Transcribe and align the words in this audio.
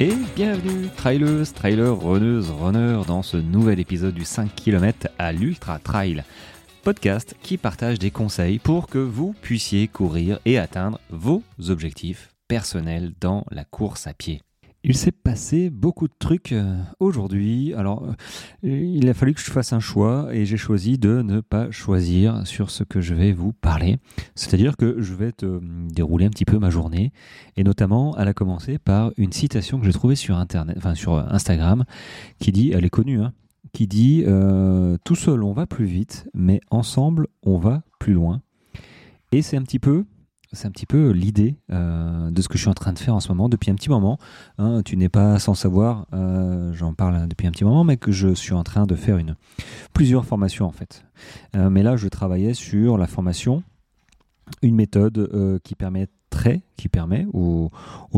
Et 0.00 0.12
bienvenue, 0.34 0.88
trailers, 0.96 1.52
trailers, 1.54 1.96
runneuses, 1.96 2.50
runners, 2.50 3.02
dans 3.06 3.22
ce 3.22 3.36
nouvel 3.36 3.78
épisode 3.78 4.12
du 4.12 4.24
5 4.24 4.52
km 4.52 5.06
à 5.18 5.32
l'Ultra 5.32 5.78
Trail. 5.78 6.24
Podcast 6.82 7.36
qui 7.42 7.58
partage 7.58 8.00
des 8.00 8.10
conseils 8.10 8.58
pour 8.58 8.88
que 8.88 8.98
vous 8.98 9.36
puissiez 9.40 9.86
courir 9.86 10.40
et 10.46 10.58
atteindre 10.58 10.98
vos 11.10 11.44
objectifs 11.68 12.34
personnels 12.48 13.12
dans 13.20 13.44
la 13.52 13.64
course 13.64 14.08
à 14.08 14.14
pied. 14.14 14.42
Il 14.86 14.98
s'est 14.98 15.12
passé 15.12 15.70
beaucoup 15.70 16.08
de 16.08 16.12
trucs 16.18 16.52
euh, 16.52 16.76
aujourd'hui. 17.00 17.72
Alors, 17.72 18.04
euh, 18.04 18.68
il 18.68 19.08
a 19.08 19.14
fallu 19.14 19.32
que 19.32 19.40
je 19.40 19.50
fasse 19.50 19.72
un 19.72 19.80
choix 19.80 20.28
et 20.30 20.44
j'ai 20.44 20.58
choisi 20.58 20.98
de 20.98 21.22
ne 21.22 21.40
pas 21.40 21.70
choisir 21.70 22.46
sur 22.46 22.70
ce 22.70 22.84
que 22.84 23.00
je 23.00 23.14
vais 23.14 23.32
vous 23.32 23.54
parler. 23.54 23.96
C'est-à-dire 24.34 24.76
que 24.76 25.00
je 25.00 25.14
vais 25.14 25.32
te 25.32 25.58
dérouler 25.88 26.26
un 26.26 26.30
petit 26.30 26.44
peu 26.44 26.58
ma 26.58 26.68
journée 26.68 27.12
et 27.56 27.64
notamment, 27.64 28.14
elle 28.18 28.28
a 28.28 28.34
commencé 28.34 28.76
par 28.78 29.10
une 29.16 29.32
citation 29.32 29.80
que 29.80 29.86
j'ai 29.86 29.92
trouvée 29.94 30.16
sur 30.16 30.36
internet, 30.36 30.76
enfin 30.76 30.94
sur 30.94 31.14
Instagram, 31.32 31.84
qui 32.38 32.52
dit, 32.52 32.72
elle 32.74 32.84
est 32.84 32.90
connue, 32.90 33.22
hein, 33.22 33.32
qui 33.72 33.86
dit 33.86 34.22
euh, 34.26 34.98
tout 35.02 35.16
seul 35.16 35.42
on 35.44 35.54
va 35.54 35.66
plus 35.66 35.86
vite, 35.86 36.28
mais 36.34 36.60
ensemble 36.70 37.28
on 37.42 37.56
va 37.56 37.84
plus 37.98 38.12
loin. 38.12 38.42
Et 39.32 39.40
c'est 39.40 39.56
un 39.56 39.62
petit 39.62 39.78
peu 39.78 40.04
c'est 40.54 40.66
un 40.66 40.70
petit 40.70 40.86
peu 40.86 41.10
l'idée 41.10 41.56
euh, 41.70 42.30
de 42.30 42.42
ce 42.42 42.48
que 42.48 42.56
je 42.56 42.62
suis 42.62 42.70
en 42.70 42.74
train 42.74 42.92
de 42.92 42.98
faire 42.98 43.14
en 43.14 43.20
ce 43.20 43.28
moment 43.28 43.48
depuis 43.48 43.70
un 43.70 43.74
petit 43.74 43.90
moment. 43.90 44.18
Hein. 44.58 44.82
tu 44.84 44.96
n'es 44.96 45.08
pas 45.08 45.38
sans 45.38 45.54
savoir, 45.54 46.06
euh, 46.12 46.72
j'en 46.72 46.94
parle 46.94 47.28
depuis 47.28 47.46
un 47.46 47.50
petit 47.50 47.64
moment, 47.64 47.84
mais 47.84 47.96
que 47.96 48.12
je 48.12 48.34
suis 48.34 48.54
en 48.54 48.64
train 48.64 48.86
de 48.86 48.94
faire 48.94 49.18
une 49.18 49.36
plusieurs 49.92 50.24
formations 50.24 50.66
en 50.66 50.72
fait. 50.72 51.04
Euh, 51.56 51.70
mais 51.70 51.82
là, 51.82 51.96
je 51.96 52.08
travaillais 52.08 52.54
sur 52.54 52.98
la 52.98 53.06
formation, 53.06 53.62
une 54.62 54.74
méthode 54.74 55.60
qui 55.64 55.74
permettrait, 55.74 56.62
qui 56.76 56.88
permet 56.88 57.26
aux, 57.32 57.70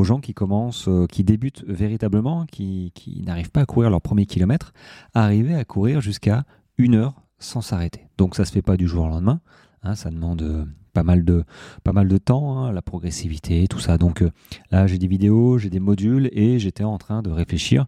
gens 0.03 0.21
qui 0.21 0.35
commencent, 0.35 0.89
qui 1.11 1.25
débutent 1.25 1.65
véritablement, 1.67 2.47
qui, 2.47 2.93
qui 2.95 3.23
n'arrivent 3.23 3.51
pas 3.51 3.61
à 3.61 3.67
courir 3.67 3.91
leur 3.91 4.01
premier 4.01 4.27
kilomètre, 4.27 4.73
arriver 5.15 5.55
à 5.55 5.65
courir 5.65 6.01
jusqu'à 6.01 6.45
une 6.79 6.95
heure 6.95 7.23
sans 7.39 7.61
s'arrêter. 7.61 8.09
Donc 8.19 8.35
ça 8.35 8.45
se 8.45 8.53
fait 8.53 8.63
pas 8.63 8.77
du 8.77 8.89
jour 8.89 9.05
au 9.05 9.09
lendemain. 9.09 9.41
Hein, 9.83 9.95
ça 9.95 10.11
demande 10.11 10.69
pas 10.97 11.93
mal 11.93 12.09
de, 12.09 12.19
temps, 12.19 12.59
hein, 12.59 12.73
la 12.73 12.83
progressivité, 12.83 13.67
tout 13.69 13.79
ça. 13.79 13.99
Donc 13.99 14.23
euh, 14.23 14.31
là, 14.71 14.87
j'ai 14.87 14.99
des 14.99 15.07
vidéos, 15.07 15.59
j'ai 15.59 15.71
des 15.71 15.81
modules 15.81 16.31
et 16.33 16.59
j'étais 16.59 16.85
en 16.85 16.99
train 16.99 17.23
de 17.23 17.31
réfléchir 17.31 17.87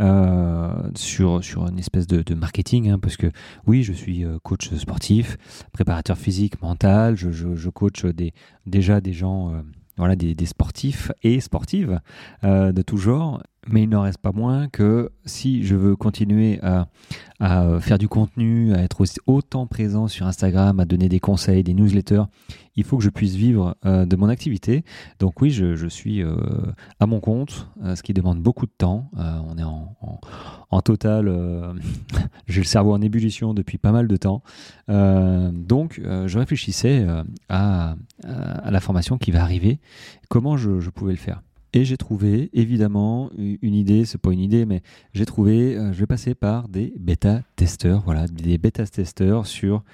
euh, 0.00 0.72
sur, 0.94 1.44
sur 1.44 1.66
une 1.66 1.78
espèce 1.78 2.06
de, 2.06 2.34
marketing, 2.34 2.90
hein, 2.90 2.98
parce 2.98 3.16
que 3.16 3.30
oui, 3.66 3.82
je 3.82 3.92
suis 3.92 4.24
euh, 4.24 4.38
coach 4.42 4.72
sportif, 4.74 5.36
préparateur 5.72 6.16
physique, 6.16 6.60
mental, 6.62 7.16
je, 7.16 7.68
coach 7.68 8.04
des, 8.06 8.32
déjà 8.64 9.00
des 9.00 9.12
gens, 9.12 9.52
voilà, 9.98 10.16
des, 10.16 10.34
des, 10.34 10.46
sportifs 10.46 11.12
et 11.22 11.40
sportives 11.40 12.00
de 12.42 12.82
tout 12.82 12.96
genre 12.96 13.42
mais 13.68 13.82
il 13.82 13.88
n'en 13.88 14.02
reste 14.02 14.18
pas 14.18 14.32
moins 14.32 14.68
que 14.68 15.10
si 15.24 15.64
je 15.64 15.74
veux 15.74 15.96
continuer 15.96 16.60
à, 16.62 16.86
faire 17.80 17.98
du 17.98 18.08
contenu, 18.08 18.74
à 18.74 18.78
être 18.78 19.00
aussi 19.00 19.18
autant 19.26 19.66
présent 19.66 20.08
sur 20.08 20.26
Instagram, 20.26 20.80
à 20.80 20.84
donner 20.84 21.08
des 21.08 21.20
conseils, 21.20 21.62
des 21.62 21.74
newsletters, 21.74 22.22
il 22.76 22.84
faut 22.84 22.98
que 22.98 23.04
je 23.04 23.10
puisse 23.10 23.34
vivre 23.34 23.76
euh, 23.84 24.06
de 24.06 24.16
mon 24.16 24.28
activité. 24.28 24.84
Donc 25.18 25.40
oui, 25.40 25.50
je, 25.50 25.86
suis 25.88 26.22
euh, 26.22 26.36
à 27.00 27.06
mon 27.06 27.20
compte, 27.20 27.68
euh, 27.82 27.96
ce 27.96 28.02
qui 28.02 28.14
demande 28.14 28.40
beaucoup 28.40 28.66
de 28.66 28.72
temps. 28.76 29.10
on 29.16 29.58
est 29.58 29.64
en, 29.64 30.80
total, 30.82 31.32
j'ai 32.46 32.60
le 32.60 32.66
cerveau 32.66 32.92
en 32.92 33.00
ébullition 33.00 33.54
depuis 33.54 33.78
pas 33.78 33.92
mal 33.92 34.06
de 34.06 34.16
temps. 34.16 34.42
donc 34.88 36.00
je 36.02 36.38
réfléchissais 36.38 37.06
à, 37.48 37.96
la 38.22 38.80
formation 38.80 39.18
qui 39.18 39.30
va 39.30 39.42
arriver, 39.42 39.80
comment 40.28 40.56
je 40.56 40.90
pouvais 40.90 41.12
le 41.12 41.18
faire? 41.18 41.42
Et 41.76 41.84
j'ai 41.84 41.98
trouvé, 41.98 42.48
évidemment, 42.54 43.28
une 43.36 43.74
idée, 43.74 44.06
c'est 44.06 44.16
pas 44.16 44.32
une 44.32 44.40
idée, 44.40 44.64
mais 44.64 44.80
j'ai 45.12 45.26
trouvé, 45.26 45.76
euh, 45.76 45.92
je 45.92 45.98
vais 45.98 46.06
passer 46.06 46.34
par 46.34 46.70
des 46.70 46.94
bêta-testeurs, 46.98 48.00
voilà, 48.02 48.26
des 48.28 48.56
bêta-testeurs 48.56 49.46
sur, 49.46 49.84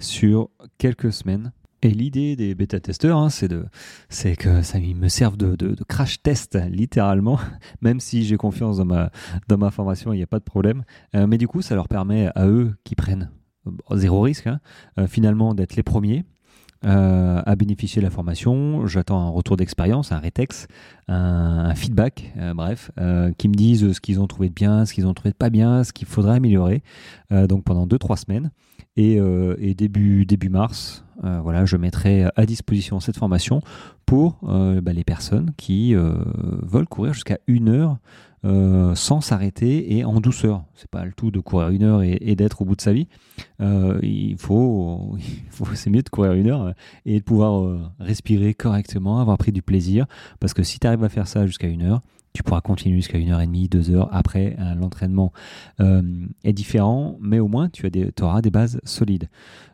sur 0.00 0.50
quelques 0.78 1.12
semaines. 1.12 1.52
Et 1.80 1.90
l'idée 1.90 2.34
des 2.34 2.56
bêta-testeurs, 2.56 3.18
hein, 3.18 3.30
c'est, 3.30 3.46
de, 3.46 3.66
c'est 4.08 4.34
que 4.34 4.62
ça 4.62 4.80
me 4.80 5.06
serve 5.06 5.36
de, 5.36 5.54
de, 5.54 5.76
crash 5.84 6.20
test, 6.24 6.58
littéralement, 6.68 7.38
même 7.82 8.00
si 8.00 8.24
j'ai 8.24 8.36
confiance 8.36 8.78
dans 8.78 8.86
ma, 8.86 9.12
dans 9.46 9.58
ma 9.58 9.70
formation, 9.70 10.12
il 10.12 10.16
n'y 10.16 10.24
a 10.24 10.26
pas 10.26 10.40
de 10.40 10.44
problème. 10.44 10.82
Euh, 11.14 11.28
mais 11.28 11.38
du 11.38 11.46
coup, 11.46 11.62
ça 11.62 11.76
leur 11.76 11.86
permet 11.86 12.32
à 12.34 12.48
eux 12.48 12.74
qui 12.82 12.96
prennent 12.96 13.30
euh, 13.68 13.96
zéro 13.96 14.22
risque, 14.22 14.48
hein, 14.48 14.58
finalement, 15.06 15.54
d'être 15.54 15.76
les 15.76 15.84
premiers 15.84 16.24
euh, 16.84 17.42
à 17.44 17.56
bénéficier 17.56 18.00
de 18.00 18.06
la 18.06 18.10
formation. 18.10 18.86
J'attends 18.86 19.20
un 19.20 19.30
retour 19.30 19.56
d'expérience, 19.56 20.12
un 20.12 20.18
rétex, 20.18 20.68
un, 21.08 21.74
feedback, 21.74 22.32
euh, 22.36 22.54
bref, 22.54 22.92
euh, 23.00 23.32
qui 23.36 23.48
me 23.48 23.54
disent 23.54 23.92
ce 23.92 24.00
qu'ils 24.00 24.20
ont 24.20 24.28
trouvé 24.28 24.48
de 24.48 24.54
bien, 24.54 24.84
ce 24.84 24.94
qu'ils 24.94 25.08
ont 25.08 25.12
trouvé 25.12 25.30
de 25.30 25.36
pas 25.36 25.50
bien, 25.50 25.82
ce 25.82 25.92
qu'il 25.92 26.06
faudrait 26.06 26.36
améliorer. 26.36 26.82
donc 27.30 27.64
pendant 27.64 27.86
2-3 27.86 28.16
semaines. 28.16 28.50
Et, 28.96 29.20
début, 29.74 30.24
début 30.24 30.50
mars, 30.50 31.04
voilà, 31.22 31.64
je 31.64 31.76
mettrai 31.76 32.26
à 32.36 32.46
disposition 32.46 33.00
cette 33.00 33.16
formation 33.16 33.60
pour 34.06 34.38
bah, 34.42 34.92
les 34.92 35.04
personnes 35.04 35.50
qui 35.56 35.94
veulent 35.94 36.88
courir 36.88 37.12
jusqu'à 37.12 37.38
une 37.48 37.68
heure 37.70 37.98
euh, 38.44 38.94
sans 38.94 39.20
s'arrêter 39.20 39.96
et 39.96 40.04
en 40.04 40.20
douceur. 40.20 40.64
C'est 40.74 40.90
pas 40.90 41.04
le 41.04 41.12
tout 41.12 41.30
de 41.30 41.40
courir 41.40 41.70
une 41.70 41.82
heure 41.82 42.02
et, 42.02 42.36
d'être 42.36 42.62
au 42.62 42.64
bout 42.64 42.76
de 42.76 42.80
sa 42.80 42.92
vie. 42.92 43.08
Euh, 43.60 43.98
il 44.02 44.36
faut, 44.38 45.16
c'est 45.74 45.90
mieux 45.90 46.02
de 46.02 46.08
courir 46.08 46.32
une 46.34 46.48
heure 46.48 46.72
et 47.04 47.18
de 47.18 47.24
pouvoir 47.24 47.64
euh, 47.64 47.80
respirer 47.98 48.54
correctement, 48.54 49.20
avoir 49.20 49.38
pris 49.38 49.52
du 49.52 49.62
plaisir. 49.62 50.06
Parce 50.38 50.54
que 50.54 50.62
si 50.62 50.78
tu 50.78 50.86
arrives 50.86 51.04
à 51.04 51.08
faire 51.08 51.26
ça 51.26 51.46
jusqu'à 51.46 51.68
une 51.68 51.82
heure, 51.82 52.00
tu 52.38 52.44
pourras 52.44 52.60
continuer 52.60 52.96
jusqu'à 52.96 53.18
une 53.18 53.30
heure 53.30 53.40
et 53.40 53.46
demie, 53.46 53.68
deux 53.68 53.90
heures. 53.90 54.08
Après, 54.12 54.56
l'entraînement 54.76 55.32
est 55.80 56.52
différent, 56.52 57.16
mais 57.20 57.40
au 57.40 57.48
moins 57.48 57.68
tu 57.68 57.84
as 57.84 57.90
des, 57.90 58.12
auras 58.20 58.42
des 58.42 58.50
bases 58.50 58.80
solides. 58.84 59.28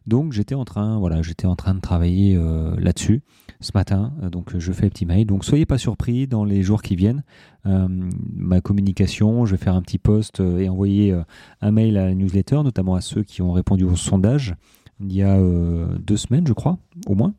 Donc 0.06 0.32
j'étais 0.32 0.54
en 0.54 0.64
train, 0.64 0.98
voilà, 0.98 1.20
j'étais 1.22 1.46
en 1.46 1.56
train 1.56 1.74
de 1.74 1.80
travailler 1.80 2.38
là-dessus 2.78 3.22
ce 3.64 3.72
matin. 3.74 4.12
Euh, 4.22 4.30
donc 4.30 4.56
je 4.56 4.72
fais 4.72 4.86
un 4.86 4.90
petit 4.90 5.06
mail. 5.06 5.26
Donc 5.26 5.44
soyez 5.44 5.66
pas 5.66 5.78
surpris 5.78 6.26
dans 6.26 6.44
les 6.44 6.62
jours 6.62 6.82
qui 6.82 6.94
viennent. 6.96 7.24
Euh, 7.66 7.88
ma 7.88 8.60
communication, 8.60 9.46
je 9.46 9.52
vais 9.52 9.62
faire 9.62 9.74
un 9.74 9.82
petit 9.82 9.98
post 9.98 10.40
euh, 10.40 10.58
et 10.58 10.68
envoyer 10.68 11.16
un 11.60 11.70
mail 11.70 11.96
à 11.96 12.06
la 12.06 12.14
newsletter, 12.14 12.62
notamment 12.62 12.94
à 12.94 13.00
ceux 13.00 13.22
qui 13.22 13.42
ont 13.42 13.52
répondu 13.52 13.84
au 13.84 13.96
sondage 13.96 14.54
il 15.00 15.12
y 15.12 15.22
a 15.22 15.38
deux 15.98 16.16
semaines, 16.16 16.46
je 16.46 16.52
crois, 16.52 16.78
au 17.08 17.16
moins. 17.16 17.34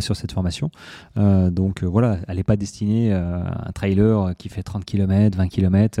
Sur 0.00 0.14
cette 0.16 0.32
formation. 0.32 0.70
donc 1.16 1.82
voilà, 1.82 2.18
elle 2.28 2.36
n'est 2.36 2.44
pas 2.44 2.56
destinée 2.56 3.12
à 3.12 3.66
un 3.66 3.72
trailer 3.72 4.36
qui 4.36 4.48
fait 4.48 4.62
30 4.62 4.84
km, 4.84 5.36
20 5.36 5.48
km, 5.48 6.00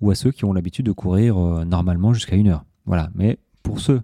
ou 0.00 0.10
à 0.10 0.14
ceux 0.14 0.30
qui 0.30 0.44
ont 0.44 0.52
l'habitude 0.52 0.86
de 0.86 0.92
courir 0.92 1.36
normalement 1.66 2.14
jusqu'à 2.14 2.36
une 2.36 2.48
heure. 2.48 2.64
Voilà, 2.86 3.10
mais 3.14 3.38
pour 3.62 3.80
ceux 3.80 4.00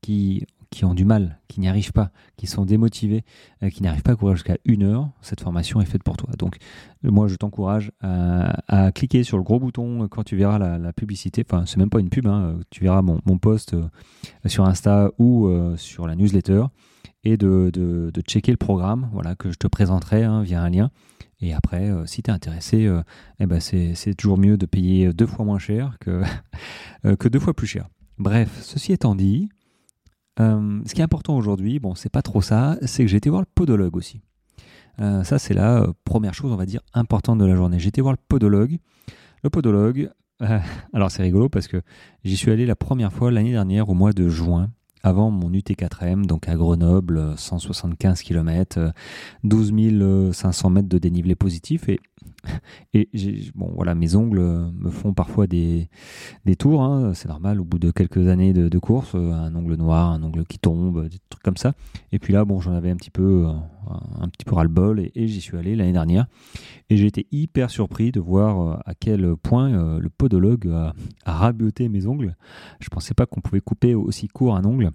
qui 0.00 0.46
qui 0.70 0.84
ont 0.84 0.94
du 0.94 1.04
mal, 1.04 1.38
qui 1.48 1.60
n'y 1.60 1.68
arrivent 1.68 1.92
pas, 1.92 2.10
qui 2.36 2.46
sont 2.46 2.64
démotivés, 2.64 3.24
euh, 3.62 3.70
qui 3.70 3.82
n'arrivent 3.82 4.02
pas 4.02 4.12
à 4.12 4.16
courir 4.16 4.36
jusqu'à 4.36 4.56
une 4.64 4.84
heure, 4.84 5.10
cette 5.20 5.40
formation 5.40 5.80
est 5.80 5.84
faite 5.84 6.04
pour 6.04 6.16
toi. 6.16 6.30
Donc, 6.38 6.56
euh, 7.04 7.10
moi, 7.10 7.26
je 7.26 7.34
t'encourage 7.34 7.90
à, 8.00 8.92
cliquer 8.94 9.24
sur 9.24 9.36
le 9.36 9.42
gros 9.42 9.58
bouton 9.58 10.06
quand 10.08 10.22
tu 10.22 10.36
verras 10.36 10.58
la, 10.58 10.92
publicité. 10.92 11.44
Enfin, 11.48 11.64
c'est 11.66 11.76
même 11.76 11.90
pas 11.90 12.00
une 12.00 12.08
pub, 12.08 12.26
hein, 12.26 12.58
tu 12.70 12.84
verras 12.84 13.02
mon, 13.02 13.38
post 13.38 13.74
euh, 13.74 13.82
sur 14.46 14.64
Insta 14.64 15.10
ou 15.18 15.50
sur 15.76 16.06
la 16.06 16.14
newsletter 16.14 16.64
et 17.24 17.36
de, 17.36 18.12
checker 18.26 18.52
le 18.52 18.56
programme 18.56 19.08
voilà, 19.12 19.34
que 19.34 19.50
je 19.50 19.56
te 19.56 19.66
présenterai 19.66 20.24
hein, 20.24 20.42
via 20.42 20.62
un 20.62 20.70
lien. 20.70 20.90
Et 21.40 21.54
après, 21.54 21.90
si 22.04 22.22
tu 22.22 22.30
es 22.30 22.34
intéressé, 22.34 22.86
eh 23.38 23.46
ben 23.46 23.60
c'est 23.60 24.14
toujours 24.14 24.36
mieux 24.36 24.58
de 24.58 24.66
payer 24.66 25.12
deux 25.14 25.26
fois 25.26 25.44
moins 25.44 25.58
cher 25.58 25.96
que, 25.98 26.22
que 27.18 27.28
deux 27.28 27.40
fois 27.40 27.54
plus 27.54 27.66
cher. 27.66 27.88
Bref, 28.18 28.60
ceci 28.60 28.92
étant 28.92 29.14
dit, 29.14 29.48
euh, 30.40 30.80
ce 30.86 30.94
qui 30.94 31.00
est 31.00 31.04
important 31.04 31.36
aujourd'hui, 31.36 31.78
bon, 31.78 31.94
c'est 31.94 32.10
pas 32.10 32.22
trop 32.22 32.40
ça, 32.40 32.76
c'est 32.82 33.02
que 33.02 33.08
j'ai 33.08 33.16
été 33.16 33.30
voir 33.30 33.42
le 33.42 33.48
podologue 33.54 33.96
aussi. 33.96 34.20
Euh, 35.00 35.24
ça, 35.24 35.38
c'est 35.38 35.54
la 35.54 35.82
euh, 35.82 35.92
première 36.04 36.34
chose, 36.34 36.52
on 36.52 36.56
va 36.56 36.66
dire, 36.66 36.80
importante 36.94 37.38
de 37.38 37.44
la 37.44 37.54
journée. 37.54 37.78
J'ai 37.78 37.88
été 37.88 38.00
voir 38.00 38.12
le 38.12 38.18
podologue. 38.28 38.78
Le 39.42 39.50
podologue, 39.50 40.10
alors 40.92 41.10
c'est 41.10 41.22
rigolo 41.22 41.48
parce 41.48 41.68
que 41.68 41.82
j'y 42.24 42.36
suis 42.36 42.50
allé 42.50 42.66
la 42.66 42.76
première 42.76 43.12
fois 43.12 43.30
l'année 43.30 43.52
dernière 43.52 43.88
au 43.88 43.94
mois 43.94 44.12
de 44.12 44.28
juin 44.28 44.70
avant 45.02 45.30
mon 45.30 45.50
UT4M, 45.50 46.26
donc 46.26 46.48
à 46.48 46.56
Grenoble, 46.56 47.34
175 47.36 48.22
km, 48.22 48.92
12 49.44 50.32
500 50.32 50.70
mètres 50.70 50.88
de 50.88 50.98
dénivelé 50.98 51.34
positif. 51.34 51.88
Et 51.88 52.00
et 52.94 53.08
bon, 53.54 53.72
voilà, 53.74 53.94
mes 53.94 54.16
ongles 54.16 54.40
me 54.40 54.90
font 54.90 55.12
parfois 55.12 55.46
des, 55.46 55.88
des 56.44 56.56
tours, 56.56 56.82
hein, 56.82 57.12
c'est 57.14 57.28
normal, 57.28 57.60
au 57.60 57.64
bout 57.64 57.78
de 57.78 57.90
quelques 57.90 58.28
années 58.28 58.52
de, 58.52 58.78
course, 58.78 59.12
euh, 59.14 59.32
un 59.32 59.54
ongle 59.54 59.74
noir, 59.74 60.10
un 60.10 60.22
ongle 60.22 60.44
qui 60.44 60.58
tombe, 60.58 61.08
des 61.08 61.18
trucs 61.28 61.42
comme 61.42 61.56
ça. 61.56 61.74
Et 62.12 62.18
puis 62.18 62.32
là, 62.32 62.44
bon, 62.44 62.60
j'en 62.60 62.72
avais 62.72 62.90
un 62.90 62.96
petit 62.96 63.10
peu, 63.10 63.46
euh, 63.46 63.52
un 64.20 64.28
petit 64.28 64.44
peu 64.44 64.54
ras-le-bol 64.54 65.00
et, 65.00 65.28
j'y 65.28 65.40
suis 65.40 65.56
allé 65.56 65.76
l'année 65.76 65.92
dernière. 65.92 66.26
Et 66.88 66.96
j'ai 66.96 67.06
été 67.06 67.26
hyper 67.30 67.70
surpris 67.70 68.12
de 68.12 68.20
voir 68.20 68.60
euh, 68.60 68.76
à 68.84 68.94
quel 68.94 69.36
point 69.36 69.98
le 69.98 70.10
podologue 70.10 70.68
a, 70.68 70.94
a 71.24 71.32
raboté 71.32 71.88
mes 71.88 72.06
ongles. 72.06 72.36
Je 72.80 72.88
pensais 72.88 73.14
pas 73.14 73.26
qu'on 73.26 73.40
pouvait 73.40 73.60
couper 73.60 73.94
aussi 73.94 74.28
court 74.28 74.56
un 74.56 74.64
ongle. 74.64 74.90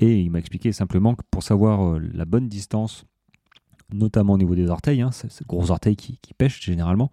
Et 0.00 0.20
il 0.20 0.30
m'a 0.30 0.38
expliqué 0.38 0.72
simplement 0.72 1.14
que 1.14 1.22
pour 1.30 1.42
savoir 1.42 1.98
la 1.98 2.24
bonne 2.24 2.48
distance 2.48 3.04
notamment 3.92 4.34
au 4.34 4.38
niveau 4.38 4.54
des 4.54 4.68
orteils, 4.68 5.00
hein, 5.00 5.10
c'est 5.12 5.46
gros 5.46 5.70
orteils 5.70 5.96
qui, 5.96 6.18
qui 6.20 6.34
pêchent 6.34 6.62
généralement, 6.62 7.10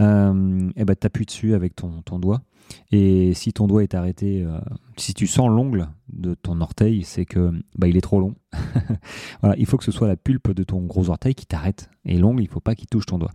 euh, 0.00 0.70
et 0.76 0.84
ben, 0.84 0.94
tu 0.98 1.06
appuies 1.06 1.26
dessus 1.26 1.54
avec 1.54 1.74
ton, 1.76 2.18
doigt. 2.18 2.42
Et 2.92 3.34
si 3.34 3.52
ton 3.52 3.66
doigt 3.66 3.82
est 3.82 3.94
arrêté, 3.94 4.42
euh, 4.42 4.58
si 4.96 5.12
tu 5.12 5.26
sens 5.26 5.50
l'ongle 5.50 5.88
de 6.10 6.34
ton 6.34 6.60
orteil, 6.62 7.04
c'est 7.04 7.26
que 7.26 7.52
bah, 7.76 7.88
il 7.88 7.96
est 7.96 8.02
trop 8.02 8.20
long. 8.20 8.34
voilà, 9.42 9.54
il 9.58 9.66
faut 9.66 9.76
que 9.76 9.84
ce 9.84 9.92
soit 9.92 10.08
la 10.08 10.16
pulpe 10.16 10.52
de 10.52 10.62
ton 10.62 10.80
gros 10.80 11.10
orteil 11.10 11.34
qui 11.34 11.44
t'arrête. 11.44 11.90
Et 12.06 12.16
l'ongle, 12.16 12.42
il 12.42 12.48
faut 12.48 12.60
pas 12.60 12.74
qu'il 12.74 12.88
touche 12.88 13.04
ton 13.04 13.18
doigt. 13.18 13.32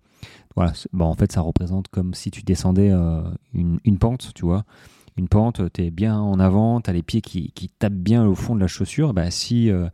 Voilà, 0.56 0.74
bon, 0.94 1.06
en 1.06 1.13
fait, 1.13 1.31
ça 1.31 1.42
représente 1.42 1.89
comme 1.89 2.15
si 2.15 2.31
tu 2.31 2.42
descendais 2.42 2.89
euh, 2.92 3.21
une, 3.53 3.80
une, 3.85 4.00
pente, 4.00 4.31
tu 4.33 4.45
vois 4.45 4.65
une 5.17 5.27
pente, 5.27 5.61
tu 5.73 5.83
es 5.83 5.91
bien 5.91 6.19
en 6.19 6.39
avant, 6.39 6.81
tu 6.81 6.89
as 6.89 6.94
les 6.94 7.03
pieds 7.03 7.21
qui, 7.21 7.51
tapent 7.79 7.94
bien 7.94 8.25
au 8.25 8.35
fond 8.35 8.56
de 8.56 8.59
la 8.59 8.67
chaussure, 8.67 9.13
bah, 9.13 9.31
si, 9.31 9.69
euh, 9.69 9.88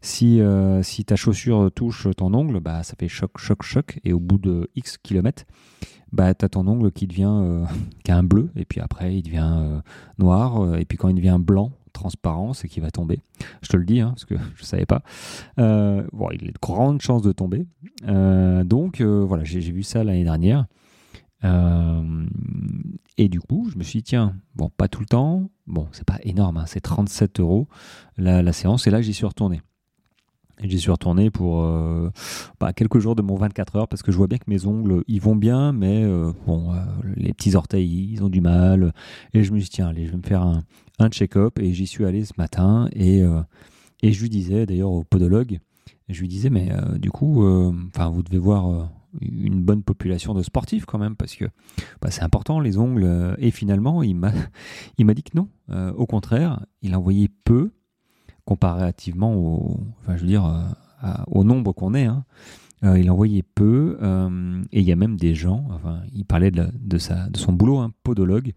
si, 0.00 0.40
euh, 0.40 0.82
si 0.82 1.04
ta 1.04 1.16
chaussure 1.16 1.70
touche 1.72 2.08
ton 2.16 2.32
ongle, 2.34 2.60
bah, 2.60 2.82
ça 2.82 2.94
fait 2.98 3.08
choc, 3.08 3.38
choc, 3.38 3.62
choc, 3.62 4.00
et 4.04 4.12
au 4.12 4.20
bout 4.20 4.38
de 4.38 4.70
X 4.76 4.98
kilomètres, 4.98 5.44
bah, 6.12 6.34
tu 6.34 6.44
as 6.44 6.48
ton 6.48 6.66
ongle 6.66 6.90
qui 6.90 7.06
devient 7.06 7.30
euh, 7.30 7.64
qui 8.04 8.10
a 8.10 8.16
un 8.16 8.22
bleu, 8.22 8.50
et 8.56 8.64
puis 8.64 8.80
après 8.80 9.16
il 9.16 9.22
devient 9.22 9.80
noir, 10.18 10.76
et 10.76 10.84
puis 10.84 10.98
quand 10.98 11.08
il 11.08 11.14
devient 11.14 11.38
blanc, 11.40 11.72
transparent, 11.92 12.52
c'est 12.52 12.68
qu'il 12.68 12.82
va 12.82 12.90
tomber. 12.90 13.20
Je 13.62 13.68
te 13.68 13.76
le 13.76 13.84
dis, 13.84 14.00
hein, 14.00 14.10
parce 14.10 14.24
que 14.24 14.36
je 14.36 14.62
ne 14.62 14.66
savais 14.66 14.86
pas. 14.86 15.02
bon, 15.56 16.30
il 16.32 16.48
a 16.48 16.52
de 16.52 16.58
grandes 16.60 17.00
chances 17.00 17.22
de 17.22 17.32
tomber. 17.32 17.66
donc 18.02 19.00
voilà, 19.00 19.44
j'ai 19.44 19.60
vu 19.60 19.82
ça 19.82 20.04
l'année 20.04 20.24
dernière. 20.24 20.66
Euh, 21.44 22.26
et 23.16 23.28
du 23.28 23.40
coup, 23.40 23.68
je 23.70 23.78
me 23.78 23.82
suis 23.82 23.98
dit, 23.98 24.02
tiens, 24.04 24.36
bon, 24.54 24.70
pas 24.70 24.88
tout 24.88 25.00
le 25.00 25.06
temps. 25.06 25.50
Bon, 25.66 25.88
c'est 25.92 26.04
pas 26.04 26.18
énorme, 26.22 26.58
hein, 26.58 26.64
c'est 26.66 26.80
37 26.80 27.40
euros 27.40 27.68
la, 28.16 28.52
séance. 28.52 28.86
Et 28.86 28.90
là, 28.90 29.00
j'y 29.00 29.14
suis 29.14 29.26
retourné. 29.26 29.62
J'y 30.62 30.78
suis 30.78 30.90
retourné 30.90 31.30
pour 31.30 31.62
euh, 31.62 32.10
bah, 32.58 32.74
quelques 32.74 32.98
jours 32.98 33.14
de 33.14 33.22
mon 33.22 33.36
24 33.36 33.76
heures 33.76 33.88
parce 33.88 34.02
que 34.02 34.12
je 34.12 34.18
vois 34.18 34.26
bien 34.26 34.36
que 34.36 34.44
mes 34.48 34.66
ongles, 34.66 35.02
ils 35.08 35.20
vont 35.20 35.34
bien, 35.34 35.72
mais 35.72 36.04
euh, 36.04 36.32
bon, 36.46 36.74
les 37.16 37.32
petits 37.32 37.54
orteils, 37.54 38.10
ils 38.12 38.22
ont 38.22 38.28
du 38.28 38.42
mal. 38.42 38.92
Et 39.32 39.42
je 39.42 39.52
me 39.52 39.58
suis 39.58 39.70
dit, 39.70 39.76
tiens, 39.76 39.88
allez, 39.88 40.06
je 40.06 40.10
vais 40.10 40.18
me 40.18 40.22
faire 40.22 40.42
un, 40.42 40.62
un 40.98 41.08
check-up. 41.08 41.58
Et 41.58 41.72
j'y 41.72 41.86
suis 41.86 42.04
allé 42.04 42.24
ce 42.24 42.34
matin. 42.36 42.88
Et, 42.92 43.22
et 44.02 44.12
je 44.12 44.20
lui 44.20 44.28
disais, 44.28 44.66
d'ailleurs, 44.66 44.90
au 44.90 45.02
podologue, 45.02 45.60
je 46.10 46.20
lui 46.20 46.28
disais, 46.28 46.50
mais 46.50 46.70
du 46.98 47.10
coup, 47.10 47.46
enfin, 47.94 48.10
vous 48.10 48.22
devez 48.22 48.38
voir 48.38 48.90
une 49.20 49.62
bonne 49.62 49.82
population 49.82 50.34
de 50.34 50.42
sportifs 50.42 50.84
quand 50.84 50.98
même, 50.98 51.16
parce 51.16 51.34
que 51.34 51.46
bah, 52.00 52.10
c'est 52.10 52.22
important 52.22 52.60
les 52.60 52.78
ongles. 52.78 53.04
Euh, 53.04 53.34
et 53.38 53.50
finalement, 53.50 54.02
il 54.02 54.14
m'a, 54.14 54.32
dit 54.98 55.22
que 55.22 55.36
non. 55.36 55.48
Euh, 55.70 55.92
au 55.92 56.06
contraire, 56.06 56.64
il 56.82 56.94
envoyait 56.94 57.30
peu 57.44 57.72
comparativement 58.44 59.34
au, 59.34 59.80
enfin, 60.00 60.16
je 60.16 60.22
veux 60.22 60.28
dire, 60.28 60.44
euh, 60.44 61.08
au 61.28 61.44
nombre 61.44 61.72
qu'on 61.72 61.94
est. 61.94 62.06
Hein. 62.06 62.24
il 62.82 63.10
envoyait 63.10 63.42
peu, 63.42 63.98
et 64.72 64.80
il 64.80 64.86
y 64.86 64.92
a 64.92 64.96
même 64.96 65.16
des 65.16 65.34
gens. 65.34 65.68
Enfin, 65.70 66.02
il 66.12 66.24
parlait 66.24 66.50
de, 66.50 66.66
de, 66.74 66.98
sa, 66.98 67.28
de 67.28 67.38
son 67.38 67.52
boulot, 67.52 67.78
un 67.78 67.86
hein, 67.86 67.92
podologue, 68.02 68.52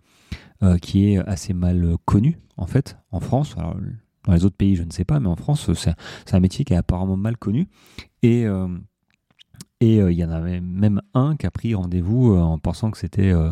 qui 0.82 1.12
est 1.12 1.18
assez 1.18 1.54
mal 1.54 1.98
connu 2.06 2.40
en 2.56 2.68
fait 2.68 2.98
en 3.12 3.20
France. 3.20 3.56
Dans 3.56 4.32
les 4.32 4.46
autres 4.46 4.56
pays, 4.56 4.78
je 4.78 4.84
ne 4.84 4.92
sais 4.92 5.04
pas, 5.04 5.20
mais 5.20 5.28
en 5.28 5.36
France, 5.36 5.70
c'est 5.74 6.34
un 6.34 6.40
métier 6.40 6.64
qui 6.64 6.74
est 6.74 6.78
apparemment 6.78 7.18
mal 7.18 7.38
connu. 7.38 7.68
Et 8.22 8.46
et 9.84 10.00
euh, 10.00 10.14
il 10.14 10.18
y 10.18 10.24
en 10.24 10.32
avait 10.32 10.62
même 10.62 11.02
un 11.14 11.36
qui 11.36 11.46
a 11.46 11.52
pris 11.52 11.76
rendez-vous 11.76 12.32
euh, 12.32 12.40
en 12.40 12.58
pensant 12.58 12.90
que 12.90 12.98
c'était 12.98 13.34
euh, 13.34 13.52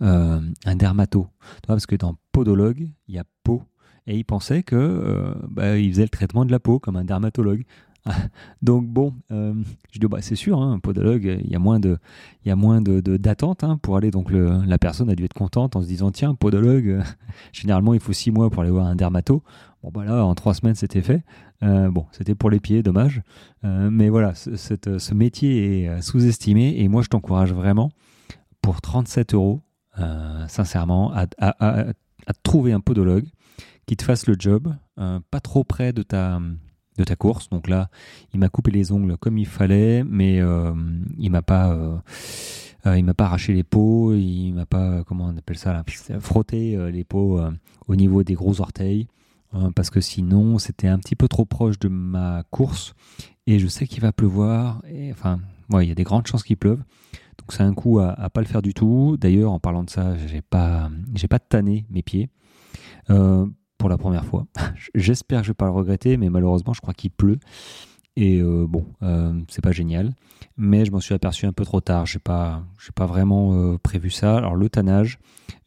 un 0.00 0.76
dermato. 0.76 1.28
Parce 1.66 1.84
que 1.84 1.96
dans 1.96 2.16
podologue, 2.32 2.88
il 3.08 3.14
y 3.14 3.18
a 3.18 3.24
peau. 3.44 3.62
Et 4.06 4.16
il 4.16 4.24
pensait 4.24 4.62
que 4.62 5.34
bah, 5.50 5.74
faisait 5.74 6.04
le 6.04 6.08
traitement 6.08 6.44
de 6.44 6.52
la 6.52 6.60
peau 6.60 6.78
comme 6.78 6.96
un 6.96 7.04
dermatologue. 7.04 7.64
Donc 8.62 8.86
bon, 8.86 9.14
je 9.30 9.98
dis 9.98 10.06
bah, 10.06 10.18
c'est 10.20 10.36
sûr, 10.36 10.60
hein, 10.60 10.72
un 10.74 10.78
podologue, 10.78 11.38
il 11.42 11.50
y 11.50 11.56
a 11.56 11.58
moins 11.58 11.80
de, 11.80 11.98
il 12.44 12.48
y 12.48 12.50
a 12.50 12.56
moins 12.56 12.80
de 12.80 13.00
d'attente 13.16 13.64
hein, 13.64 13.78
pour 13.82 13.96
aller. 13.96 14.10
Donc 14.10 14.30
la 14.32 14.78
personne 14.78 15.10
a 15.10 15.14
dû 15.14 15.24
être 15.24 15.34
contente 15.34 15.76
en 15.76 15.82
se 15.82 15.86
disant 15.86 16.10
tiens 16.10 16.34
podologue, 16.34 17.02
généralement 17.52 17.94
il 17.94 18.00
faut 18.00 18.12
six 18.12 18.30
mois 18.30 18.50
pour 18.50 18.62
aller 18.62 18.70
voir 18.70 18.86
un 18.86 18.96
dermato. 18.96 19.42
Bon 19.82 19.90
bah 19.92 20.04
là 20.04 20.24
en 20.24 20.34
trois 20.34 20.54
semaines 20.54 20.74
c'était 20.74 21.02
fait. 21.02 21.22
Euh, 21.62 21.90
bon, 21.90 22.06
c'était 22.12 22.34
pour 22.34 22.50
les 22.50 22.60
pieds, 22.60 22.82
dommage. 22.82 23.22
Euh, 23.64 23.88
mais 23.90 24.08
voilà, 24.08 24.34
ce, 24.34 25.14
métier 25.14 25.82
est 25.82 25.88
euh, 25.88 26.00
sous-estimé 26.00 26.74
et 26.78 26.88
moi 26.88 27.02
je 27.02 27.08
t'encourage 27.08 27.52
vraiment 27.52 27.90
pour 28.62 28.80
37 28.80 29.34
euros, 29.34 29.62
sincèrement, 30.48 31.12
à, 31.14 31.26
trouver 32.42 32.72
un 32.72 32.80
podologue 32.80 33.26
qui 33.86 33.96
te 33.96 34.02
fasse 34.02 34.26
le 34.26 34.34
job, 34.36 34.74
pas 34.96 35.40
trop 35.40 35.62
près 35.62 35.92
de 35.92 36.02
ta, 36.02 36.40
de 36.98 37.04
ta 37.04 37.16
course. 37.16 37.48
Donc 37.50 37.68
là, 37.68 37.88
il 38.32 38.40
m'a 38.40 38.48
coupé 38.48 38.70
les 38.70 38.92
ongles 38.92 39.16
comme 39.16 39.38
il 39.38 39.46
fallait, 39.46 40.04
mais 40.04 40.40
il 41.18 41.30
m'a 41.30 41.42
pas. 41.42 41.76
il 42.86 43.04
m'a 43.04 43.14
pas 43.14 43.24
arraché 43.26 43.52
les 43.52 43.64
peaux, 43.64 44.14
il 44.14 44.52
m'a 44.52 44.66
pas, 44.66 45.04
comment 45.04 45.26
on 45.26 45.36
appelle 45.36 45.58
ça 45.58 45.82
frotté 46.20 46.76
les 46.90 47.04
peaux 47.04 47.40
au 47.88 47.96
niveau 47.96 48.22
des 48.22 48.34
gros 48.34 48.60
orteils. 48.60 49.06
Parce 49.74 49.90
que 49.90 50.00
sinon 50.00 50.58
c'était 50.58 50.88
un 50.88 50.98
petit 50.98 51.16
peu 51.16 51.28
trop 51.28 51.44
proche 51.44 51.78
de 51.78 51.88
ma 51.88 52.42
course 52.50 52.94
et 53.46 53.58
je 53.58 53.66
sais 53.66 53.86
qu'il 53.86 54.02
va 54.02 54.12
pleuvoir. 54.12 54.82
Et, 54.88 55.12
enfin, 55.12 55.40
il 55.80 55.88
y 55.88 55.92
a 55.92 55.94
des 55.94 56.04
grandes 56.04 56.26
chances 56.26 56.42
qu'il 56.42 56.56
pleuve. 56.56 56.82
Donc 57.38 57.52
c'est 57.52 57.62
un 57.62 57.74
coup 57.74 57.98
à, 57.98 58.16
ne 58.20 58.28
pas 58.28 58.40
le 58.40 58.46
faire 58.46 58.62
du 58.62 58.74
tout. 58.74 59.16
D'ailleurs, 59.20 59.52
en 59.52 59.60
parlant 59.60 59.84
de 59.84 59.90
ça, 59.90 60.16
j'ai 60.26 60.42
pas, 60.42 60.90
j'ai 61.14 61.28
pas 61.28 61.38
tanné 61.38 61.86
mes 61.90 62.02
pieds 62.02 62.28
euh, 63.10 63.46
pour 63.78 63.88
la 63.88 63.98
première 63.98 64.24
fois. 64.24 64.46
J'espère 64.94 65.40
que 65.40 65.46
je 65.46 65.50
vais 65.50 65.54
pas 65.54 65.66
le 65.66 65.72
regretter, 65.72 66.16
mais 66.16 66.30
malheureusement, 66.30 66.72
je 66.72 66.80
crois 66.80 66.94
qu'il 66.94 67.10
pleut. 67.10 67.38
Et 68.16 68.40
euh, 68.40 68.66
bon, 68.66 68.86
euh, 69.02 69.38
c'est 69.48 69.62
pas 69.62 69.72
génial, 69.72 70.14
mais 70.56 70.86
je 70.86 70.90
m'en 70.90 71.00
suis 71.00 71.14
aperçu 71.14 71.44
un 71.44 71.52
peu 71.52 71.64
trop 71.64 71.82
tard. 71.82 72.06
J'ai 72.06 72.18
pas, 72.18 72.64
j'ai 72.82 72.92
pas 72.92 73.04
vraiment 73.04 73.76
prévu 73.78 74.10
ça. 74.10 74.38
Alors 74.38 74.56
le 74.56 74.70
tannage, 74.70 75.18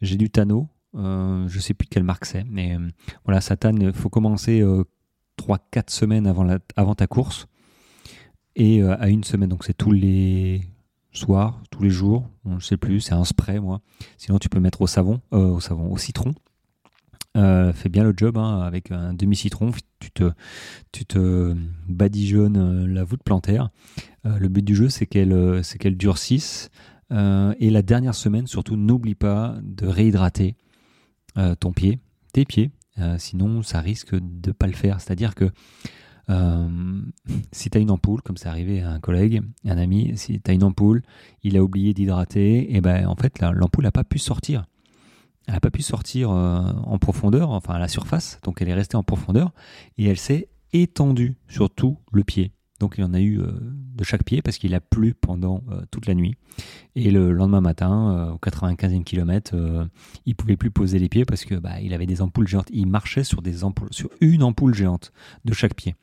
j'ai 0.02 0.18
du 0.18 0.30
tanneau, 0.32 0.68
euh, 0.96 1.48
je 1.48 1.60
sais 1.60 1.74
plus 1.74 1.86
de 1.86 1.90
quelle 1.90 2.04
marque 2.04 2.26
c'est, 2.26 2.44
mais 2.46 2.76
euh, 2.76 2.88
voilà, 3.26 3.42
Satan, 3.42 3.76
il 3.80 3.94
faut 3.94 4.10
commencer 4.10 4.64
3-4 5.38 5.78
euh, 5.78 5.82
semaines 5.88 6.28
avant, 6.28 6.44
la, 6.44 6.60
avant 6.76 6.96
ta 6.96 7.08
course 7.08 7.48
et 8.56 8.82
à 8.82 9.08
une 9.10 9.24
semaine. 9.24 9.50
Donc 9.50 9.64
c'est 9.64 9.78
tous 9.78 9.92
les 9.92 10.64
soirs, 11.12 11.62
tous 11.70 11.84
les 11.84 11.90
jours, 11.90 12.28
je 12.46 12.56
ne 12.56 12.60
sais 12.60 12.78
plus, 12.78 13.02
c'est 13.02 13.14
un 13.14 13.24
spray 13.24 13.60
moi. 13.60 13.82
Sinon 14.18 14.40
tu 14.40 14.50
peux 14.50 14.60
mettre 14.60 14.82
au 14.82 14.88
savon, 14.88 15.22
au 15.32 15.60
savon, 15.60 15.92
au 15.92 15.98
citron. 15.98 16.34
Fais 17.36 17.90
bien 17.90 18.04
le 18.04 18.14
job 18.16 18.38
hein, 18.38 18.62
avec 18.62 18.92
un 18.92 19.14
demi-citron, 19.14 19.72
tu 20.00 20.12
te, 20.12 20.32
tu 20.92 21.06
te 21.06 21.56
badigeonnes 21.88 22.86
la 22.86 23.04
voûte 23.04 23.24
plantaire. 23.24 23.70
le 24.24 24.48
but 24.48 24.64
du 24.64 24.76
jeu 24.76 24.90
c'est 24.90 25.06
qu'elle 25.06 25.62
qu'elle 25.80 25.98
durcisse. 25.98 26.70
et 27.12 27.70
la 27.70 27.82
dernière 27.82 28.16
semaine, 28.16 28.48
surtout, 28.48 28.76
n'oublie 28.76 29.16
pas 29.16 29.58
de 29.62 29.88
réhydrater 29.88 30.56
euh, 31.38 31.56
ton 31.56 31.72
pied, 31.72 32.00
tes 32.34 32.44
pieds, 32.44 32.72
euh, 32.98 33.16
sinon 33.20 33.62
ça 33.62 33.82
risque 33.82 34.16
de 34.20 34.52
pas 34.52 34.66
le 34.66 34.74
faire. 34.74 35.00
C'est-à-dire 35.00 35.36
que 35.36 35.52
euh, 36.30 37.02
si 37.52 37.70
tu 37.70 37.78
as 37.78 37.82
une 37.82 37.92
ampoule, 37.92 38.22
comme 38.22 38.36
c'est 38.36 38.50
arrivé 38.50 38.82
à 38.82 38.92
un 38.92 39.00
collègue, 39.00 39.42
un 39.64 39.78
ami, 39.78 40.14
si 40.16 40.42
tu 40.42 40.52
as 40.52 40.54
une 40.54 40.64
ampoule, 40.64 41.04
il 41.44 41.56
a 41.56 41.64
oublié 41.64 41.94
d'hydrater, 41.94 42.76
et 42.76 42.82
ben 42.82 43.08
en 43.08 43.16
fait 43.16 43.40
l'ampoule 43.40 43.84
n'a 43.84 43.92
pas 43.92 44.04
pu 44.04 44.18
sortir. 44.18 44.66
Elle 45.50 45.56
n'a 45.56 45.60
pas 45.60 45.72
pu 45.72 45.82
sortir 45.82 46.30
en 46.30 47.00
profondeur, 47.00 47.50
enfin 47.50 47.74
à 47.74 47.80
la 47.80 47.88
surface, 47.88 48.38
donc 48.44 48.62
elle 48.62 48.70
est 48.70 48.74
restée 48.76 48.98
en 48.98 49.02
profondeur, 49.02 49.52
et 49.98 50.06
elle 50.06 50.20
s'est 50.20 50.48
étendue 50.74 51.38
sur 51.48 51.72
tout 51.72 51.98
le 52.12 52.24
pied. 52.24 52.52
Donc 52.80 52.96
il 52.98 53.04
en 53.04 53.14
a 53.14 53.20
eu 53.20 53.40
euh, 53.40 53.52
de 53.52 54.04
chaque 54.04 54.24
pied 54.24 54.42
parce 54.42 54.58
qu'il 54.58 54.74
a 54.74 54.80
plu 54.80 55.14
pendant 55.14 55.64
euh, 55.70 55.82
toute 55.92 56.06
la 56.06 56.16
nuit. 56.16 56.36
Et 56.96 57.12
le 57.12 57.32
lendemain 57.32 57.62
matin, 57.62 58.12
euh, 58.12 58.32
au 58.32 58.38
95e 58.38 59.04
kilomètre, 59.04 59.54
il 60.26 60.36
pouvait 60.36 60.58
plus 60.58 60.72
poser 60.72 60.98
les 60.98 61.10
pieds 61.10 61.26
parce 61.26 61.46
que 61.46 61.56
bah, 61.56 61.82
il 61.82 61.94
avait 61.94 62.06
des 62.06 62.22
ampoules 62.22 62.48
géantes. 62.48 62.70
Il 62.72 62.88
marchait 62.88 63.24
sur 63.24 63.42
des 63.42 63.64
ampoules, 63.64 63.90
sur 63.92 64.10
une 64.22 64.44
ampoule 64.44 64.74
géante 64.74 65.12
de 65.46 65.54
chaque 65.54 65.76
pied. 65.76 65.96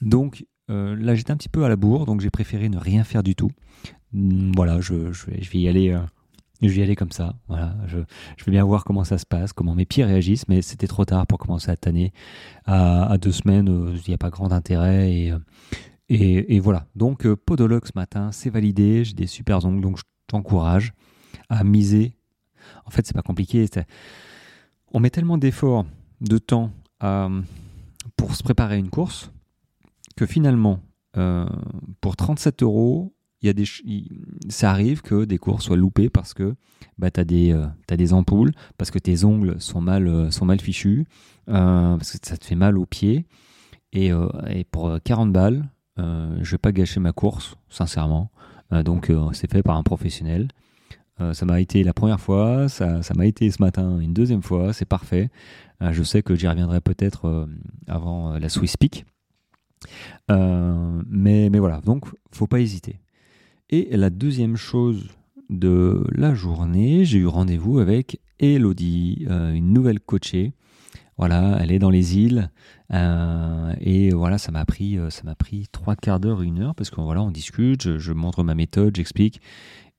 Donc 0.00 0.44
là 0.68 1.14
j'étais 1.14 1.30
un 1.30 1.36
petit 1.36 1.48
peu 1.48 1.64
à 1.64 1.68
la 1.68 1.76
bourre, 1.76 2.06
donc 2.06 2.20
j'ai 2.20 2.30
préféré 2.30 2.68
ne 2.68 2.76
rien 2.76 3.04
faire 3.04 3.22
du 3.22 3.36
tout. 3.36 3.52
Mm, 4.12 4.50
voilà, 4.56 4.80
je 4.80 4.94
vais, 4.94 5.58
y 5.58 5.68
aller. 5.68 5.96
Je 6.62 6.68
vais 6.68 6.80
y 6.80 6.82
aller 6.82 6.96
comme 6.96 7.12
ça. 7.12 7.34
Voilà, 7.48 7.76
je, 7.86 7.98
je, 8.36 8.44
vais 8.44 8.52
bien 8.52 8.64
voir 8.64 8.84
comment 8.84 9.04
ça 9.04 9.18
se 9.18 9.26
passe, 9.26 9.52
comment 9.52 9.74
mes 9.74 9.86
pieds 9.86 10.04
réagissent, 10.04 10.48
mais 10.48 10.62
c'était 10.62 10.86
trop 10.86 11.04
tard 11.04 11.26
pour 11.26 11.38
commencer 11.38 11.70
à 11.70 11.76
tanner. 11.76 12.12
À, 12.64 13.16
deux 13.18 13.32
semaines, 13.32 13.68
il 13.94 14.08
n'y 14.08 14.14
a 14.14 14.18
pas 14.18 14.30
grand 14.30 14.52
intérêt 14.52 15.12
et 15.12 15.32
et, 16.08 16.60
voilà. 16.60 16.86
Donc, 16.94 17.26
euh, 17.26 17.34
podologue 17.34 17.84
ce 17.84 17.92
matin, 17.96 18.30
c'est 18.30 18.50
validé. 18.50 19.04
J'ai 19.04 19.14
des 19.14 19.26
super 19.26 19.64
ongles, 19.64 19.80
donc 19.80 19.98
je 19.98 20.04
t'encourage 20.28 20.92
à 21.48 21.64
miser. 21.64 22.16
En 22.84 22.90
fait, 22.90 23.04
c'est 23.04 23.14
pas 23.14 23.22
compliqué. 23.22 23.66
On 24.92 25.00
met 25.00 25.10
tellement 25.10 25.36
d'efforts, 25.36 25.84
de 26.20 26.38
temps 26.38 26.70
pour 28.16 28.34
se 28.34 28.42
préparer 28.42 28.76
à 28.76 28.78
une 28.78 28.88
course 28.88 29.30
que 30.16 30.26
finalement, 30.26 30.80
euh, 31.16 31.46
pour 32.00 32.16
37 32.16 32.62
euros, 32.62 33.14
il 33.84 34.08
ça 34.48 34.70
arrive 34.70 35.02
que 35.02 35.24
des 35.24 35.38
courses 35.38 35.64
soient 35.64 35.76
loupées 35.76 36.10
parce 36.10 36.34
que 36.34 36.54
bah, 36.98 37.10
tu 37.10 37.20
as, 37.20 37.24
euh, 37.24 37.66
des 37.96 38.12
ampoules, 38.12 38.52
parce 38.78 38.90
que 38.90 38.98
tes 38.98 39.24
ongles 39.24 39.60
sont 39.60 39.80
mal, 39.80 40.32
sont 40.32 40.44
mal 40.44 40.60
fichus, 40.60 41.06
parce 41.46 42.12
que 42.12 42.18
ça 42.26 42.36
te 42.36 42.44
fait 42.44 42.54
mal 42.54 42.78
aux 42.78 42.86
pieds. 42.86 43.26
Et, 43.92 44.10
et 44.50 44.64
pour 44.64 44.98
40 45.04 45.32
balles, 45.32 45.68
je 45.96 46.50
vais 46.50 46.58
pas 46.58 46.72
gâcher 46.72 47.00
ma 47.00 47.12
course, 47.12 47.56
sincèrement. 47.70 48.30
donc 48.84 49.10
c'est 49.32 49.50
fait 49.50 49.62
par 49.62 49.76
un 49.76 49.82
professionnel. 49.82 50.48
ça 51.32 51.46
m'a 51.46 51.60
été 51.60 51.82
la 51.82 51.94
première 51.94 52.20
fois, 52.20 52.68
ça, 52.68 53.02
ça 53.02 53.14
m'a 53.14 53.26
été 53.26 53.50
ce 53.50 53.62
matin 53.62 53.98
une 54.00 54.12
deuxième 54.12 54.42
fois, 54.42 54.72
c'est 54.72 54.84
parfait. 54.84 55.30
je 55.80 56.02
sais 56.02 56.22
que 56.22 56.34
j'y 56.34 56.46
reviendrai 56.46 56.80
peut-être 56.80 57.48
avant 57.86 58.38
la 58.38 58.48
Swiss 58.48 58.76
Peak. 58.76 59.06
mais, 60.28 61.48
mais 61.50 61.58
voilà, 61.58 61.80
donc 61.80 62.06
faut 62.32 62.46
pas 62.46 62.60
hésiter. 62.60 63.00
Et 63.68 63.96
la 63.96 64.10
deuxième 64.10 64.56
chose 64.56 65.08
de 65.50 66.04
la 66.12 66.34
journée, 66.34 67.04
j'ai 67.04 67.18
eu 67.18 67.26
rendez-vous 67.26 67.80
avec 67.80 68.20
Elodie, 68.38 69.26
euh, 69.28 69.52
une 69.52 69.72
nouvelle 69.72 69.98
coachée. 69.98 70.52
Voilà, 71.18 71.58
elle 71.60 71.72
est 71.72 71.80
dans 71.80 71.90
les 71.90 72.16
îles 72.16 72.50
euh, 72.92 73.74
et 73.80 74.10
voilà, 74.10 74.38
ça 74.38 74.52
m'a 74.52 74.64
pris, 74.64 74.98
euh, 74.98 75.10
ça 75.10 75.22
m'a 75.24 75.34
pris 75.34 75.66
trois 75.72 75.96
quarts 75.96 76.20
d'heure, 76.20 76.42
une 76.42 76.60
heure 76.60 76.74
parce 76.76 76.90
qu'on 76.90 77.04
voilà, 77.04 77.22
on 77.22 77.32
discute, 77.32 77.98
je, 77.98 78.12
montre 78.12 78.44
ma 78.44 78.54
méthode, 78.54 78.94
j'explique. 78.94 79.40